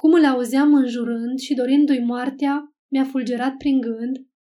[0.00, 4.16] Cum îl auzeam înjurând și dorindu-i moartea, mi-a fulgerat prin gând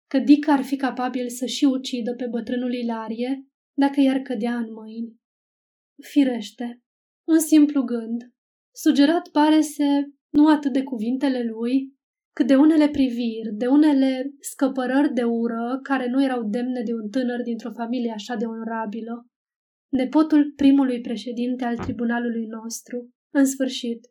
[0.07, 3.47] că Dica ar fi capabil să și ucidă pe bătrânul Ilarie
[3.78, 5.15] dacă i-ar cădea în mâini.
[6.03, 6.82] Firește,
[7.28, 8.32] un simplu gând,
[8.76, 11.95] sugerat pare se nu atât de cuvintele lui,
[12.34, 17.09] cât de unele priviri, de unele scăpărări de ură care nu erau demne de un
[17.09, 19.26] tânăr dintr-o familie așa de onorabilă.
[19.89, 24.07] Nepotul primului președinte al tribunalului nostru, în sfârșit,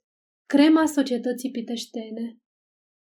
[0.46, 2.38] crema societății piteștene.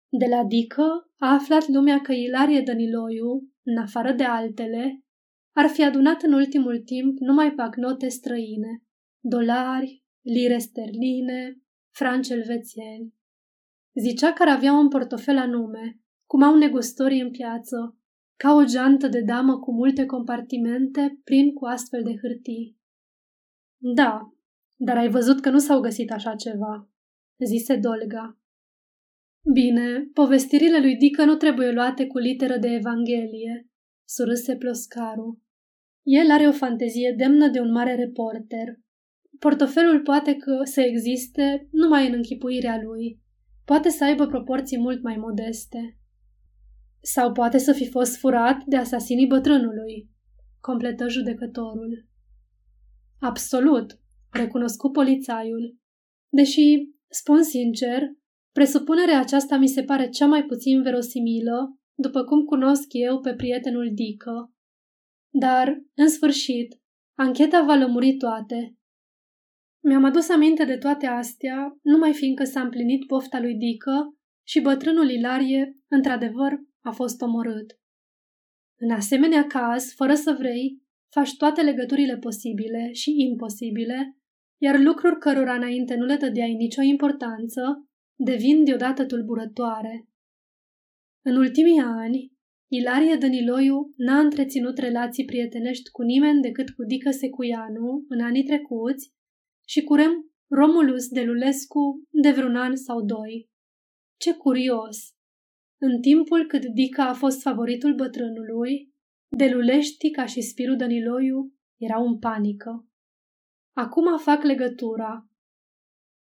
[0.08, 5.04] De la Dică a aflat lumea că Ilarie Dăniloiu, în afară de altele,
[5.56, 8.82] ar fi adunat în ultimul timp numai pagnote străine,
[9.20, 11.62] dolari, lire sterline,
[11.94, 13.14] franci elvețieni.
[14.00, 17.98] Zicea că ar avea un portofel anume, cum au negustorii în piață,
[18.36, 22.78] ca o geantă de damă cu multe compartimente plin cu astfel de hârtii.
[23.78, 24.34] Da,
[24.76, 26.88] dar ai văzut că nu s-au găsit așa ceva,
[27.46, 28.38] zise Dolga.
[29.52, 33.68] Bine, povestirile lui Dică nu trebuie luate cu literă de Evanghelie,
[34.04, 35.42] surâse Ploscaru.
[36.02, 38.78] El are o fantezie demnă de un mare reporter.
[39.38, 43.20] Portofelul poate că să existe numai în închipuirea lui.
[43.64, 45.98] Poate să aibă proporții mult mai modeste.
[47.06, 50.10] Sau poate să fi fost furat de asasinii bătrânului,
[50.60, 52.06] completă judecătorul.
[53.20, 53.98] Absolut,
[54.30, 55.78] recunoscu polițaiul.
[56.28, 58.02] Deși, spun sincer,
[58.52, 63.90] presupunerea aceasta mi se pare cea mai puțin verosimilă, după cum cunosc eu pe prietenul
[63.94, 64.52] Dică.
[65.30, 66.80] Dar, în sfârșit,
[67.18, 68.76] ancheta va lămuri toate.
[69.82, 75.10] Mi-am adus aminte de toate astea, numai fiindcă s-a împlinit pofta lui Dică și bătrânul
[75.10, 77.78] Ilarie, într-adevăr, a fost omorât.
[78.78, 84.18] În asemenea caz, fără să vrei, faci toate legăturile posibile și imposibile,
[84.62, 90.08] iar lucruri cărora înainte nu le dădeai nicio importanță, devin deodată tulburătoare.
[91.22, 92.32] În ultimii ani,
[92.68, 99.12] Ilarie Dăniloiu n-a întreținut relații prietenești cu nimeni decât cu Dică Secuianu în anii trecuți
[99.68, 100.12] și cu Rem
[100.48, 103.48] Romulus de Lulescu de vreun an sau doi.
[104.16, 105.13] Ce curios!
[105.86, 108.94] În timpul cât Dica a fost favoritul bătrânului,
[109.28, 112.88] Delulești ca și Spiru Dăniloiu erau în panică.
[113.72, 115.28] Acum fac legătura.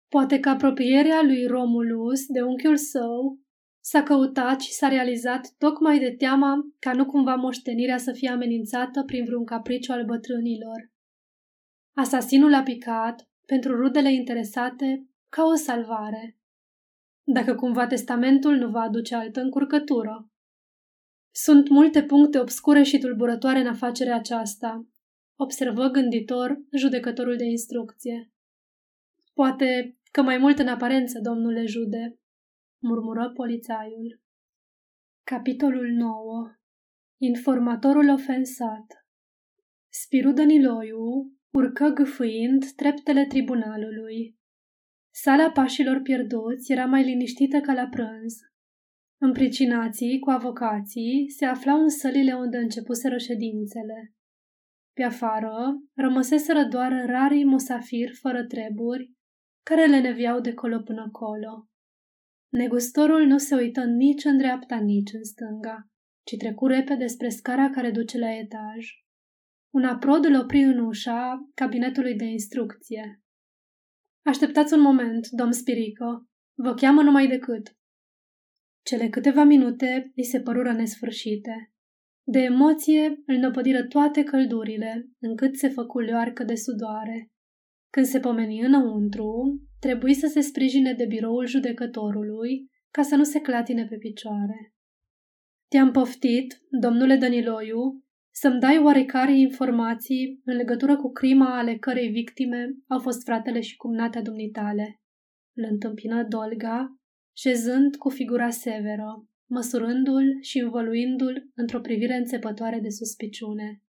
[0.07, 3.39] Poate că apropierea lui Romulus de unchiul său
[3.79, 9.03] s-a căutat și s-a realizat tocmai de teama ca nu cumva moștenirea să fie amenințată
[9.03, 10.91] prin vreun capriciu al bătrânilor.
[11.95, 16.40] Asasinul a picat, pentru rudele interesate, ca o salvare.
[17.23, 20.29] Dacă cumva testamentul nu va aduce altă încurcătură.
[21.33, 24.87] Sunt multe puncte obscure și tulburătoare în afacerea aceasta,
[25.35, 28.31] observă gânditor judecătorul de instrucție.
[29.33, 32.19] Poate că mai mult în aparență, domnule jude,
[32.81, 34.21] murmură polițaiul.
[35.23, 36.55] Capitolul 9
[37.17, 39.07] Informatorul ofensat
[39.89, 44.39] Spiru Dăniloiu urcă gâfâind treptele tribunalului.
[45.13, 48.33] Sala pașilor pierduți era mai liniștită ca la prânz.
[49.21, 54.13] Împricinații cu avocații se aflau în sălile unde începuseră ședințele.
[54.93, 55.55] Pe afară
[55.95, 59.11] rămăseseră doar rarii musafiri fără treburi,
[59.65, 61.67] care le neviau de colo până colo.
[62.49, 65.87] Negustorul nu se uită nici în dreapta, nici în stânga,
[66.23, 68.87] ci trecu repede spre scara care duce la etaj.
[69.73, 73.20] Un aprod îl opri în ușa cabinetului de instrucție.
[74.23, 76.25] Așteptați un moment, domn Spirico.
[76.53, 77.75] Vă cheamă numai decât.
[78.85, 81.71] Cele câteva minute îi se părură nesfârșite.
[82.23, 87.31] De emoție îl năpădiră toate căldurile, încât se făcu leoarcă de sudoare.
[87.89, 93.39] Când se pomeni înăuntru, trebuie să se sprijine de biroul judecătorului ca să nu se
[93.39, 94.73] clatine pe picioare.
[95.67, 102.69] Te-am poftit, domnule Dăniloiu, să-mi dai oarecare informații în legătură cu crima ale cărei victime
[102.87, 105.01] au fost fratele și cumnatea dumnitale.
[105.55, 106.99] Îl întâmpină Dolga,
[107.37, 113.81] șezând cu figura severă, măsurându-l și învăluindu-l într-o privire înțepătoare de suspiciune.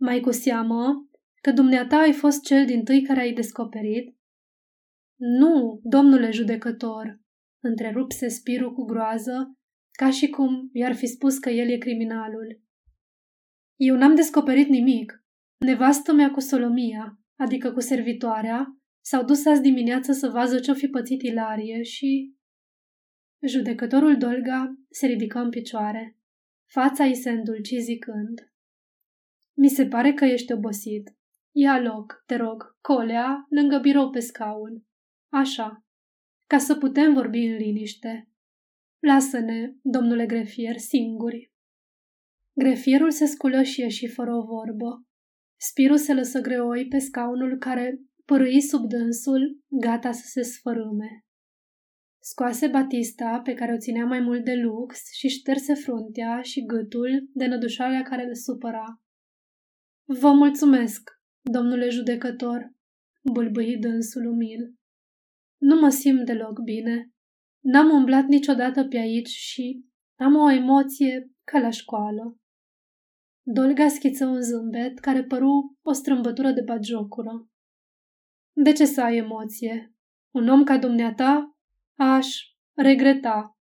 [0.00, 1.08] Mai cu seamă
[1.40, 4.16] că dumneata ai fost cel din tâi care ai descoperit?
[5.16, 7.20] Nu, domnule judecător,
[7.62, 9.58] întrerupse Spiru cu groază,
[9.90, 12.63] ca și cum i-ar fi spus că el e criminalul.
[13.76, 15.24] Eu n-am descoperit nimic.
[15.58, 20.88] Nevastă mea cu Solomia, adică cu servitoarea, S-au dus azi dimineață să vază ce-o fi
[20.88, 22.34] pățit Ilarie și...
[23.46, 26.18] Judecătorul Dolga se ridică în picioare.
[26.64, 28.52] Fața îi se îndulci zicând.
[29.56, 31.16] Mi se pare că ești obosit.
[31.52, 34.84] Ia loc, te rog, colea, lângă birou pe scaun.
[35.28, 35.84] Așa,
[36.46, 38.28] ca să putem vorbi în liniște.
[38.98, 41.52] Lasă-ne, domnule grefier, singuri.
[42.56, 45.04] Grefierul se sculă și ieși fără o vorbă.
[45.60, 51.24] Spirul se lăsă greoi pe scaunul care părâi sub dânsul, gata să se sfărâme.
[52.22, 57.28] Scoase Batista, pe care o ținea mai mult de lux, și șterse fruntea și gâtul
[57.32, 59.02] de nădușarea care îl supăra.
[60.04, 62.72] Vă mulțumesc, domnule judecător,
[63.32, 64.74] bâlbâi dânsul umil.
[65.60, 67.10] Nu mă simt deloc bine.
[67.60, 69.84] N-am umblat niciodată pe aici și
[70.18, 72.38] am o emoție ca la școală.
[73.46, 77.48] Dolga schiță un zâmbet care păru o strâmbătură de bagiocură.
[78.52, 79.94] De ce să ai emoție?
[80.30, 81.58] Un om ca dumneata
[81.94, 82.26] aș
[82.74, 83.58] regreta.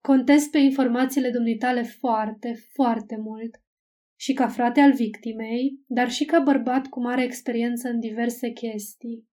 [0.00, 3.62] Contez pe informațiile dumneitale foarte, foarte mult.
[4.18, 9.28] Și ca frate al victimei, dar și ca bărbat cu mare experiență în diverse chestii.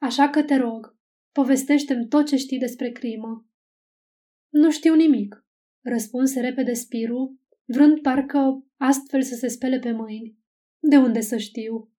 [0.00, 0.96] Așa că te rog,
[1.32, 3.46] povestește-mi tot ce știi despre crimă.
[4.48, 5.46] Nu știu nimic,
[5.84, 7.40] răspunse repede Spiru,
[7.72, 10.36] vrând parcă astfel să se spele pe mâini.
[10.78, 11.92] De unde să știu?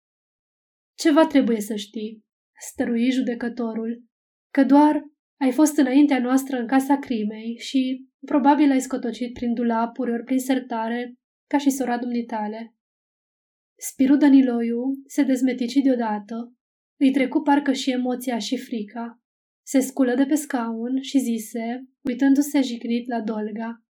[0.98, 2.26] Ceva trebuie să știi,
[2.70, 4.04] stărui judecătorul,
[4.54, 5.04] că doar
[5.42, 10.40] ai fost înaintea noastră în casa crimei și probabil ai scotocit prin dulapuri ori prin
[10.40, 11.14] sertare,
[11.48, 12.76] ca și sora dumnitale.
[13.78, 16.54] Spiru Daniloiu se dezmetici deodată,
[17.00, 19.22] îi trecu parcă și emoția și frica.
[19.66, 23.84] Se sculă de pe scaun și zise, uitându-se jignit la Dolga.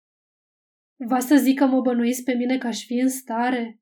[1.07, 3.81] Va să zic că mă bănuiți pe mine că aș fi în stare?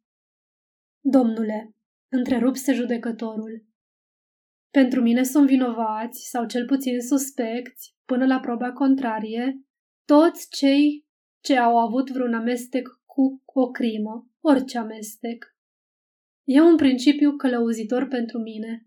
[1.01, 1.75] Domnule,
[2.09, 3.65] întrerupse judecătorul.
[4.71, 9.61] Pentru mine sunt vinovați, sau cel puțin suspecți, până la proba contrarie,
[10.05, 11.07] toți cei
[11.41, 15.57] ce au avut vreun amestec cu o crimă, orice amestec.
[16.45, 18.87] E un principiu călăuzitor pentru mine.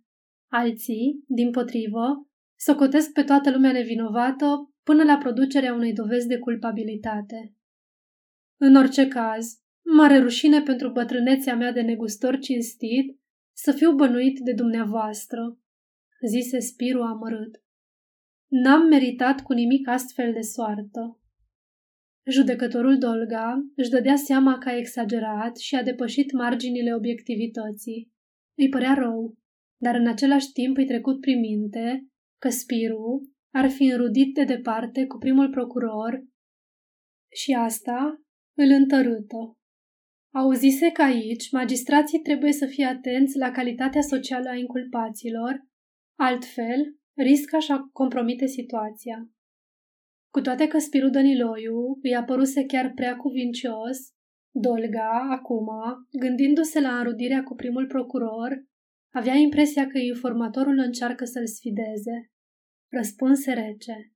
[0.51, 7.53] Alții, din potrivă, socotesc pe toată lumea nevinovată până la producerea unei dovezi de culpabilitate.
[8.61, 9.61] În orice caz,
[9.95, 13.19] mare rușine pentru bătrânețea mea de negustor cinstit
[13.53, 15.57] să fiu bănuit de dumneavoastră,
[16.27, 17.63] zise Spiru amărât.
[18.47, 21.19] N-am meritat cu nimic astfel de soartă.
[22.31, 28.11] Judecătorul Dolga își dădea seama că a exagerat și a depășit marginile obiectivității.
[28.57, 29.37] Îi părea rău,
[29.81, 32.07] dar în același timp îi trecut prin minte
[32.41, 36.23] că Spiru ar fi înrudit de departe cu primul procuror
[37.31, 38.21] și asta
[38.61, 39.57] îl întărâtă.
[40.35, 45.67] Auzise că aici magistrații trebuie să fie atenți la calitatea socială a inculpaților,
[46.19, 49.29] altfel riscă așa compromite situația.
[50.33, 53.97] Cu toate că Spiru Dăniloiu îi apăruse chiar prea cuvincios,
[54.51, 55.67] Dolga, acum,
[56.19, 58.65] gândindu-se la înrudirea cu primul procuror,
[59.13, 62.31] avea impresia că informatorul încearcă să-l sfideze.
[62.91, 64.11] Răspunse rece.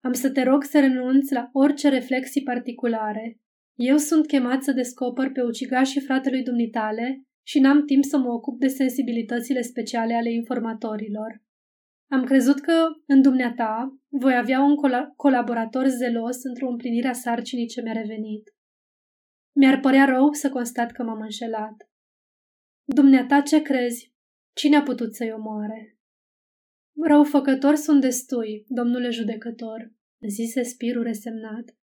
[0.00, 3.40] Am să te rog să renunți la orice reflexii particulare.
[3.74, 8.60] Eu sunt chemat să descoper pe ucigașii fratelui dumnitale și n-am timp să mă ocup
[8.60, 11.42] de sensibilitățile speciale ale informatorilor.
[12.10, 17.66] Am crezut că, în dumneata, voi avea un col- colaborator zelos într-o împlinire a sarcinii
[17.66, 18.54] ce mi-a revenit.
[19.56, 21.90] Mi-ar părea rău să constat că m-am înșelat.
[22.84, 24.14] Dumneata ce crezi?
[24.52, 25.99] Cine a putut să-i omoare?
[26.96, 29.92] Răufăcători sunt destui, domnule judecător,
[30.28, 31.76] zise Spirul resemnat.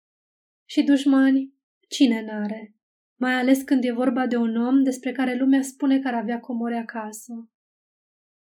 [0.66, 1.54] Și dușmani,
[1.88, 2.76] cine n-are?
[3.16, 6.40] Mai ales când e vorba de un om despre care lumea spune că ar avea
[6.40, 7.50] comori acasă.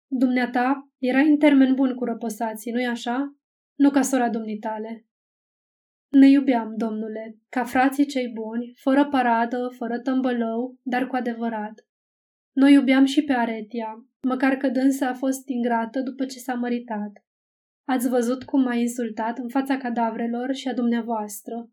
[0.08, 3.36] Dumneata era în termen bun cu răposații, nu-i așa?
[3.76, 5.06] Nu ca sora domnitale.
[6.10, 11.86] Ne iubeam, domnule, ca frații cei buni, fără paradă, fără tămbălău, dar cu adevărat.
[12.52, 17.26] Noi iubeam și pe Aretia, măcar că dânsa a fost ingrată după ce s-a măritat.
[17.88, 21.72] Ați văzut cum m-a insultat în fața cadavrelor și a dumneavoastră.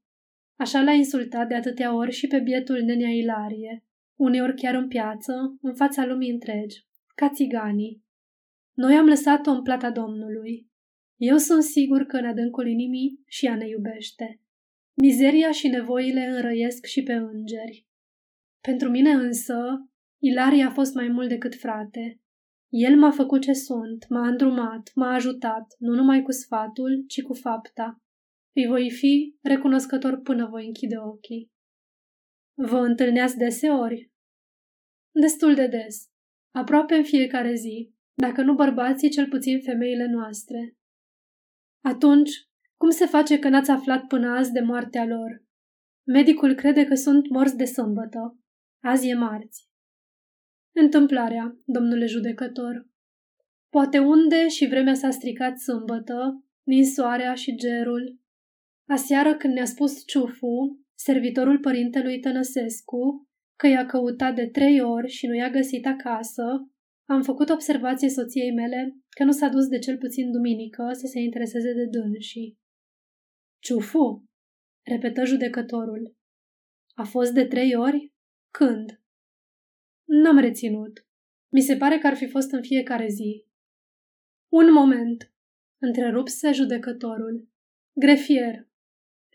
[0.59, 3.85] Așa l-a insultat de atâtea ori și pe bietul nenea Ilarie,
[4.19, 8.03] uneori chiar în piață, în fața lumii întregi, ca țiganii.
[8.73, 10.69] Noi am lăsat-o în plata Domnului.
[11.17, 14.41] Eu sunt sigur că în adâncul inimii și ea ne iubește.
[14.95, 17.87] Mizeria și nevoile înrăiesc și pe îngeri.
[18.61, 19.57] Pentru mine însă,
[20.19, 22.21] Ilaria a fost mai mult decât frate.
[22.69, 27.35] El m-a făcut ce sunt, m-a îndrumat, m-a ajutat, nu numai cu sfatul, ci cu
[27.35, 28.03] fapta.
[28.53, 31.51] Îi voi fi recunoscător până voi închide ochii.
[32.55, 34.13] Vă întâlneați deseori?
[35.15, 36.11] Destul de des,
[36.55, 40.77] aproape în fiecare zi, dacă nu bărbații, cel puțin femeile noastre.
[41.85, 42.31] Atunci,
[42.77, 45.45] cum se face că n-ați aflat până azi de moartea lor?
[46.07, 48.39] Medicul crede că sunt morți de sâmbătă.
[48.83, 49.68] Azi e marți.
[50.81, 52.89] Întâmplarea, domnule judecător.
[53.69, 58.21] Poate unde și vremea s-a stricat sâmbătă, ninsoarea și gerul.
[58.89, 65.27] Aseară când ne-a spus Ciufu, servitorul părintelui Tănăsescu, că i-a căutat de trei ori și
[65.27, 66.71] nu i-a găsit acasă,
[67.09, 71.21] am făcut observație soției mele că nu s-a dus de cel puțin duminică să se
[71.21, 72.59] intereseze de dânsii.
[73.63, 74.25] Ciufu,
[74.87, 76.17] repetă judecătorul.
[76.95, 78.13] A fost de trei ori?
[78.51, 79.01] Când?
[80.09, 81.07] N-am reținut.
[81.49, 83.45] Mi se pare că ar fi fost în fiecare zi.
[84.49, 85.33] Un moment,
[85.79, 87.49] întrerupse judecătorul.
[87.93, 88.69] Grefier,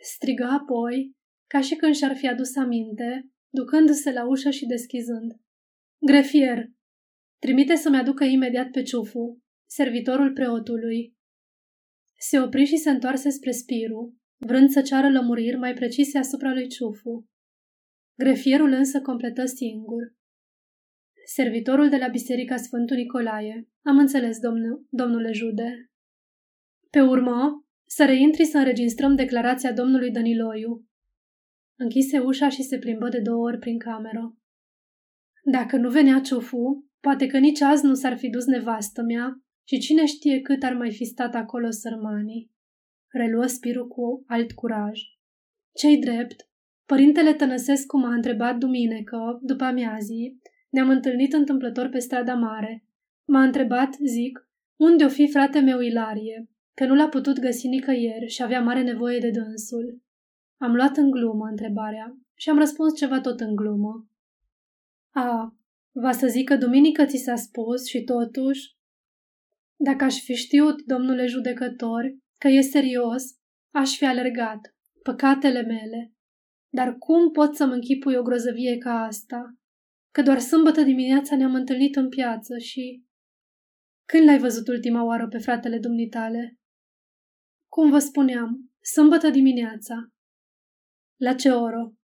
[0.02, 1.16] strigă apoi,
[1.48, 5.40] ca și când și-ar fi adus aminte, ducându-se la ușă și deschizând.
[6.00, 6.72] Grefier,
[7.40, 11.16] trimite să-mi aducă imediat pe ciufu, servitorul preotului.
[12.18, 16.68] Se opri și se întoarse spre Spiru, vrând să ceară lămuriri mai precise asupra lui
[16.68, 17.30] Ciufu.
[18.16, 20.16] Grefierul însă completă singur.
[21.26, 23.68] Servitorul de la Biserica Sfântul Nicolae.
[23.82, 25.92] Am înțeles, domnul, domnule Jude.
[26.90, 30.86] Pe urmă, să reintri să înregistrăm declarația domnului Daniloiu.
[31.76, 34.38] Închise ușa și se plimbă de două ori prin cameră.
[35.44, 39.80] Dacă nu venea ciufu, poate că nici azi nu s-ar fi dus nevastă mea și
[39.80, 42.52] cine știe cât ar mai fi stat acolo sărmanii.
[43.08, 45.00] Reluă Spiru cu alt curaj.
[45.76, 46.50] Cei drept,
[46.86, 50.42] părintele Tănăsescu m-a întrebat duminică, după amiazii,
[50.74, 52.86] ne-am întâlnit întâmplător pe strada mare.
[53.28, 58.28] M-a întrebat, zic, unde o fi frate meu Ilarie, că nu l-a putut găsi nicăieri
[58.28, 60.02] și avea mare nevoie de dânsul.
[60.58, 64.08] Am luat în glumă întrebarea și am răspuns ceva tot în glumă.
[65.12, 65.58] A,
[65.92, 68.76] va să zic că duminică ți s-a spus și totuși...
[69.76, 73.24] Dacă aș fi știut, domnule judecător, că e serios,
[73.72, 74.76] aș fi alergat.
[75.04, 76.14] Păcatele mele.
[76.70, 79.58] Dar cum pot să mă închipui o grozăvie ca asta?
[80.14, 83.04] Că doar sâmbătă dimineața ne-am întâlnit în piață și...
[84.06, 86.60] Când l-ai văzut ultima oară pe fratele dumnitale?
[87.72, 89.96] Cum vă spuneam, sâmbătă dimineața.
[91.20, 91.96] La ce oră?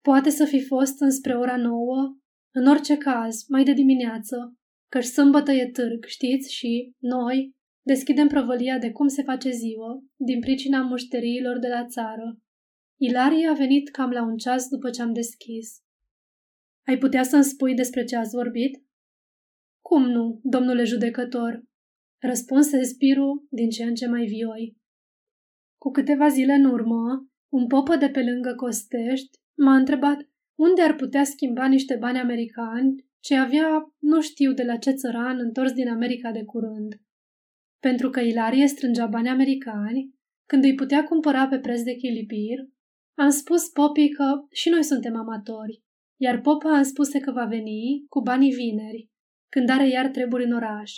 [0.00, 2.16] Poate să fi fost înspre ora nouă,
[2.54, 4.54] în orice caz, mai de dimineață,
[4.88, 10.40] căci sâmbătă e târg, știți, și noi deschidem prăvălia de cum se face ziua, din
[10.40, 12.38] pricina mușteriilor de la țară.
[13.00, 15.84] Ilarie a venit cam la un ceas după ce am deschis.
[16.86, 18.82] Ai putea să-mi spui despre ce ați vorbit?
[19.80, 21.64] Cum nu, domnule judecător?
[22.22, 24.76] Răspunse Spiru din ce în ce mai vioi.
[25.80, 30.28] Cu câteva zile în urmă, un popă de pe lângă Costești m-a întrebat
[30.58, 35.38] unde ar putea schimba niște bani americani ce avea nu știu de la ce țăran
[35.38, 37.00] întors din America de curând.
[37.78, 40.14] Pentru că Ilarie strângea bani americani,
[40.46, 42.58] când îi putea cumpăra pe preț de chilipir,
[43.14, 45.84] am spus popii că și noi suntem amatori,
[46.16, 49.10] iar popa am spuse că va veni cu banii vineri,
[49.48, 50.92] când are iar treburi în oraș.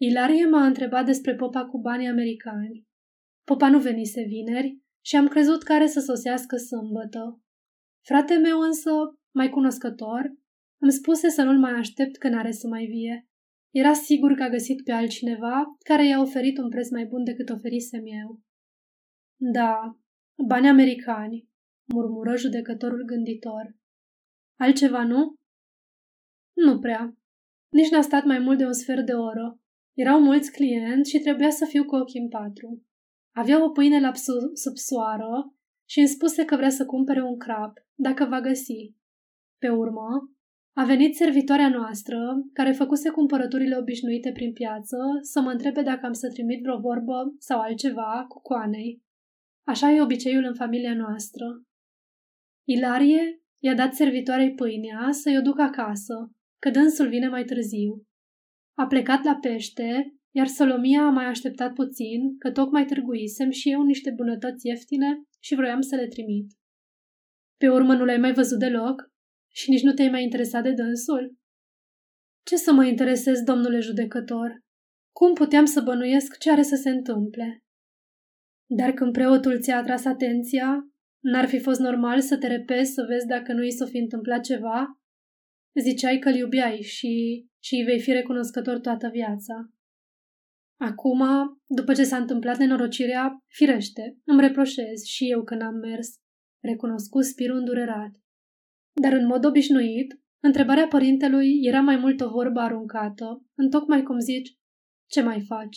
[0.00, 2.86] Ilarie m-a întrebat despre popa cu banii americani.
[3.44, 7.40] Popa nu venise vineri și am crezut că are să sosească sâmbătă.
[8.06, 8.90] Frate meu însă,
[9.34, 10.32] mai cunoscător,
[10.80, 13.28] îmi spuse să nu-l mai aștept când are să mai vie.
[13.70, 17.48] Era sigur că a găsit pe altcineva care i-a oferit un preț mai bun decât
[17.48, 18.40] oferisem eu.
[19.36, 19.98] Da,
[20.46, 21.48] bani americani,
[21.92, 23.76] murmură judecătorul gânditor.
[24.56, 25.34] Altceva nu?
[26.52, 27.16] Nu prea.
[27.68, 29.60] Nici n-a stat mai mult de un sfert de oră.
[29.94, 32.82] Erau mulți clienți și trebuia să fiu cu ochii în patru.
[33.34, 34.12] Avea o pâine la
[34.54, 35.54] sub soară
[35.88, 38.94] și îmi spuse că vrea să cumpere un crap, dacă va găsi.
[39.58, 40.32] Pe urmă,
[40.76, 42.18] a venit servitoarea noastră,
[42.52, 47.34] care făcuse cumpărăturile obișnuite prin piață, să mă întrebe dacă am să trimit vreo vorbă
[47.38, 49.02] sau altceva cu coanei.
[49.66, 51.62] Așa e obiceiul în familia noastră.
[52.64, 58.06] Ilarie i-a dat servitoarei pâinea să-i o ducă acasă, că dânsul vine mai târziu.
[58.74, 63.82] A plecat la pește iar Solomia a mai așteptat puțin, că tocmai târguisem și eu
[63.82, 66.52] niște bunătăți ieftine și vroiam să le trimit.
[67.56, 69.10] Pe urmă nu l-ai mai văzut deloc?
[69.54, 71.36] Și nici nu te-ai mai interesat de dânsul?
[72.42, 74.60] Ce să mă interesez, domnule judecător?
[75.12, 77.62] Cum puteam să bănuiesc ce are să se întâmple?
[78.66, 80.91] Dar când preotul ți-a atras atenția,
[81.22, 84.44] n-ar fi fost normal să te repezi să vezi dacă nu i s-o fi întâmplat
[84.44, 85.00] ceva?
[85.80, 89.70] Ziceai că-l iubeai și, și îi vei fi recunoscător toată viața.
[90.80, 91.22] Acum,
[91.66, 96.08] după ce s-a întâmplat nenorocirea, firește, îmi reproșez și eu că n-am mers,
[96.62, 98.10] recunoscut spirul îndurerat.
[99.00, 104.56] Dar în mod obișnuit, Întrebarea părintelui era mai mult o vorbă aruncată, întocmai cum zici,
[105.06, 105.76] ce mai faci?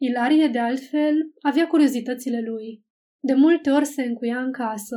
[0.00, 2.84] Ilarie, de altfel, avea curiozitățile lui.
[3.20, 4.96] De multe ori se încuia în casă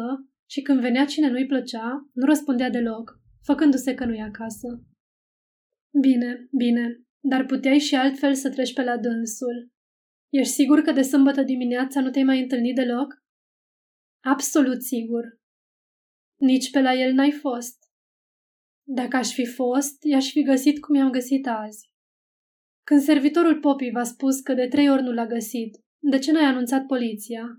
[0.49, 4.67] și când venea cine nu-i plăcea, nu răspundea deloc, făcându-se că nu-i acasă.
[6.01, 9.71] Bine, bine, dar puteai și altfel să treci pe la dânsul.
[10.29, 13.23] Ești sigur că de sâmbătă dimineața nu te-ai mai întâlnit deloc?
[14.23, 15.39] Absolut sigur.
[16.35, 17.77] Nici pe la el n-ai fost.
[18.83, 21.91] Dacă aș fi fost, i-aș fi găsit cum i-am găsit azi.
[22.83, 26.43] Când servitorul Popii v-a spus că de trei ori nu l-a găsit, de ce n-ai
[26.43, 27.57] anunțat poliția?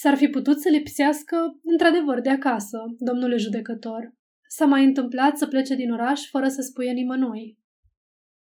[0.00, 4.14] S-ar fi putut să lipsească, într-adevăr, de acasă, domnule judecător.
[4.48, 7.58] S-a mai întâmplat să plece din oraș fără să spuie nimănui.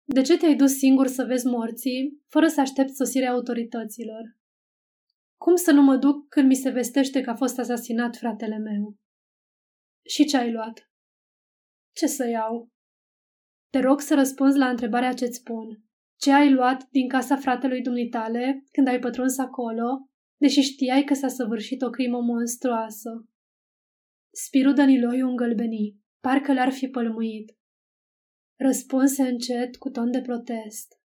[0.04, 4.36] De ce te-ai dus singur să vezi morții, fără să aștepți sosirea autorităților?
[5.36, 8.96] Cum să nu mă duc când mi se vestește că a fost asasinat fratele meu?
[10.04, 10.90] Și ce ai luat?
[11.94, 12.68] Ce să iau?
[13.70, 15.82] Te rog să răspunzi la întrebarea ce-ți spun.
[16.16, 20.06] Ce ai luat din casa fratelui dumitale când ai pătruns acolo,
[20.42, 23.28] deși știai că s-a săvârșit o crimă monstruoasă?
[24.30, 27.56] Spirul Daniloiu îngălbeni, parcă le-ar fi pălmuit.
[28.58, 31.00] Răspunse încet cu ton de protest.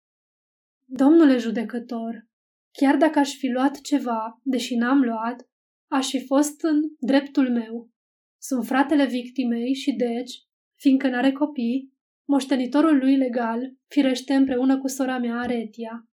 [0.84, 2.28] Domnule judecător,
[2.70, 5.48] chiar dacă aș fi luat ceva, deși n-am luat,
[5.90, 7.90] aș fi fost în dreptul meu.
[8.42, 10.32] Sunt fratele victimei și deci,
[10.80, 11.92] fiindcă n-are copii,
[12.28, 16.08] moștenitorul lui legal, firește împreună cu sora mea Aretia.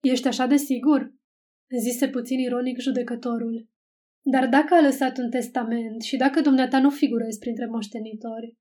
[0.00, 1.20] Ești așa de sigur?
[1.80, 3.68] Zise puțin ironic judecătorul.
[4.24, 8.56] Dar dacă a lăsat un testament și dacă dumneata nu figurezi printre moștenitori,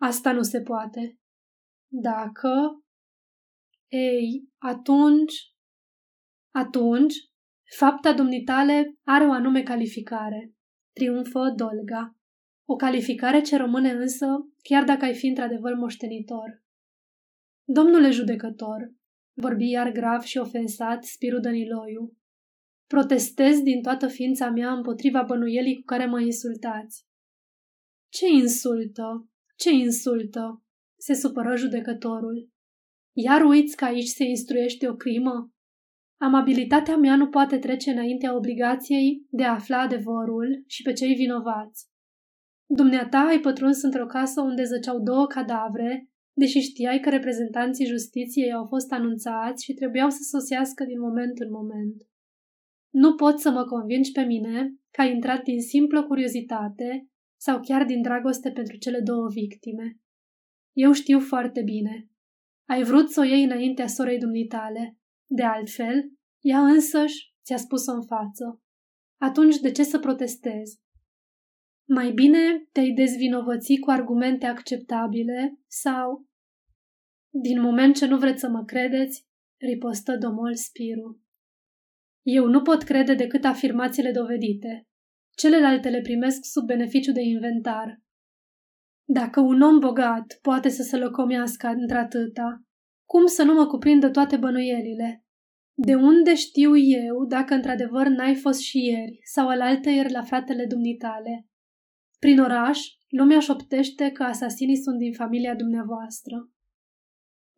[0.00, 1.18] asta nu se poate.
[1.88, 2.50] Dacă...
[3.88, 5.54] Ei, atunci...
[6.54, 7.14] Atunci,
[7.76, 10.52] fapta domnitale are o anume calificare.
[10.92, 12.16] Triumfă Dolga.
[12.68, 14.26] O calificare ce rămâne însă,
[14.62, 16.64] chiar dacă ai fi într-adevăr moștenitor.
[17.64, 18.92] Domnule judecător,
[19.36, 22.16] vorbi iar grav și ofensat Spirul Dăniloiu,
[22.86, 27.06] protestez din toată ființa mea împotriva bănuielii cu care mă insultați.
[28.08, 29.28] Ce insultă?
[29.56, 30.62] Ce insultă?
[30.98, 32.50] Se supără judecătorul.
[33.12, 35.50] Iar uiți că aici se instruiește o crimă?
[36.20, 41.86] Amabilitatea mea nu poate trece înaintea obligației de a afla adevărul și pe cei vinovați.
[42.66, 48.64] Dumneata ai pătruns într-o casă unde zăceau două cadavre, deși știai că reprezentanții justiției au
[48.64, 52.02] fost anunțați și trebuiau să sosească din moment în moment.
[52.90, 57.08] Nu pot să mă convingi pe mine că ai intrat din simplă curiozitate
[57.40, 60.00] sau chiar din dragoste pentru cele două victime.
[60.72, 62.10] Eu știu foarte bine.
[62.68, 64.98] Ai vrut să o iei înaintea sorei dumnitale.
[65.26, 68.62] De altfel, ea însăși ți-a spus-o în față.
[69.20, 70.80] Atunci de ce să protestezi?
[71.88, 76.25] Mai bine te-ai dezvinovăți cu argumente acceptabile sau...
[77.42, 79.26] Din moment ce nu vreți să mă credeți,
[79.60, 81.20] ripostă domol Spiru.
[82.22, 84.86] Eu nu pot crede decât afirmațiile dovedite.
[85.34, 88.00] Celelalte le primesc sub beneficiu de inventar.
[89.04, 92.62] Dacă un om bogat poate să se locomească într-atâta,
[93.04, 95.24] cum să nu mă cuprindă toate bănuielile?
[95.74, 100.66] De unde știu eu dacă într-adevăr n-ai fost și ieri sau alaltă ieri la fratele
[100.66, 101.46] dumnitale?
[102.18, 106.50] Prin oraș, lumea șoptește că asasinii sunt din familia dumneavoastră.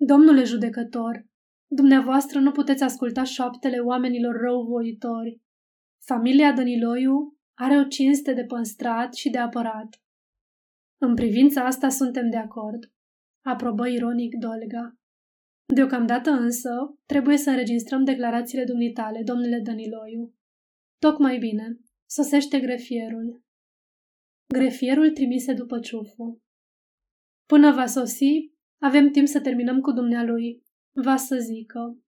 [0.01, 1.26] Domnule judecător,
[1.66, 5.40] dumneavoastră nu puteți asculta șoaptele oamenilor răuvoitori.
[6.05, 10.03] Familia Dăniloiu are o cinste de păstrat și de apărat.
[11.01, 12.92] În privința asta suntem de acord,
[13.44, 14.96] aprobă ironic Dolga.
[15.74, 16.70] Deocamdată însă,
[17.07, 20.34] trebuie să înregistrăm declarațiile dumneitale, domnule Dăniloiu.
[20.99, 23.42] Tocmai bine, sosește grefierul.
[24.55, 26.42] Grefierul trimise după ciufu.
[27.46, 30.62] Până va sosi, avem timp să terminăm cu dumnealui.
[30.93, 31.99] Va să zică.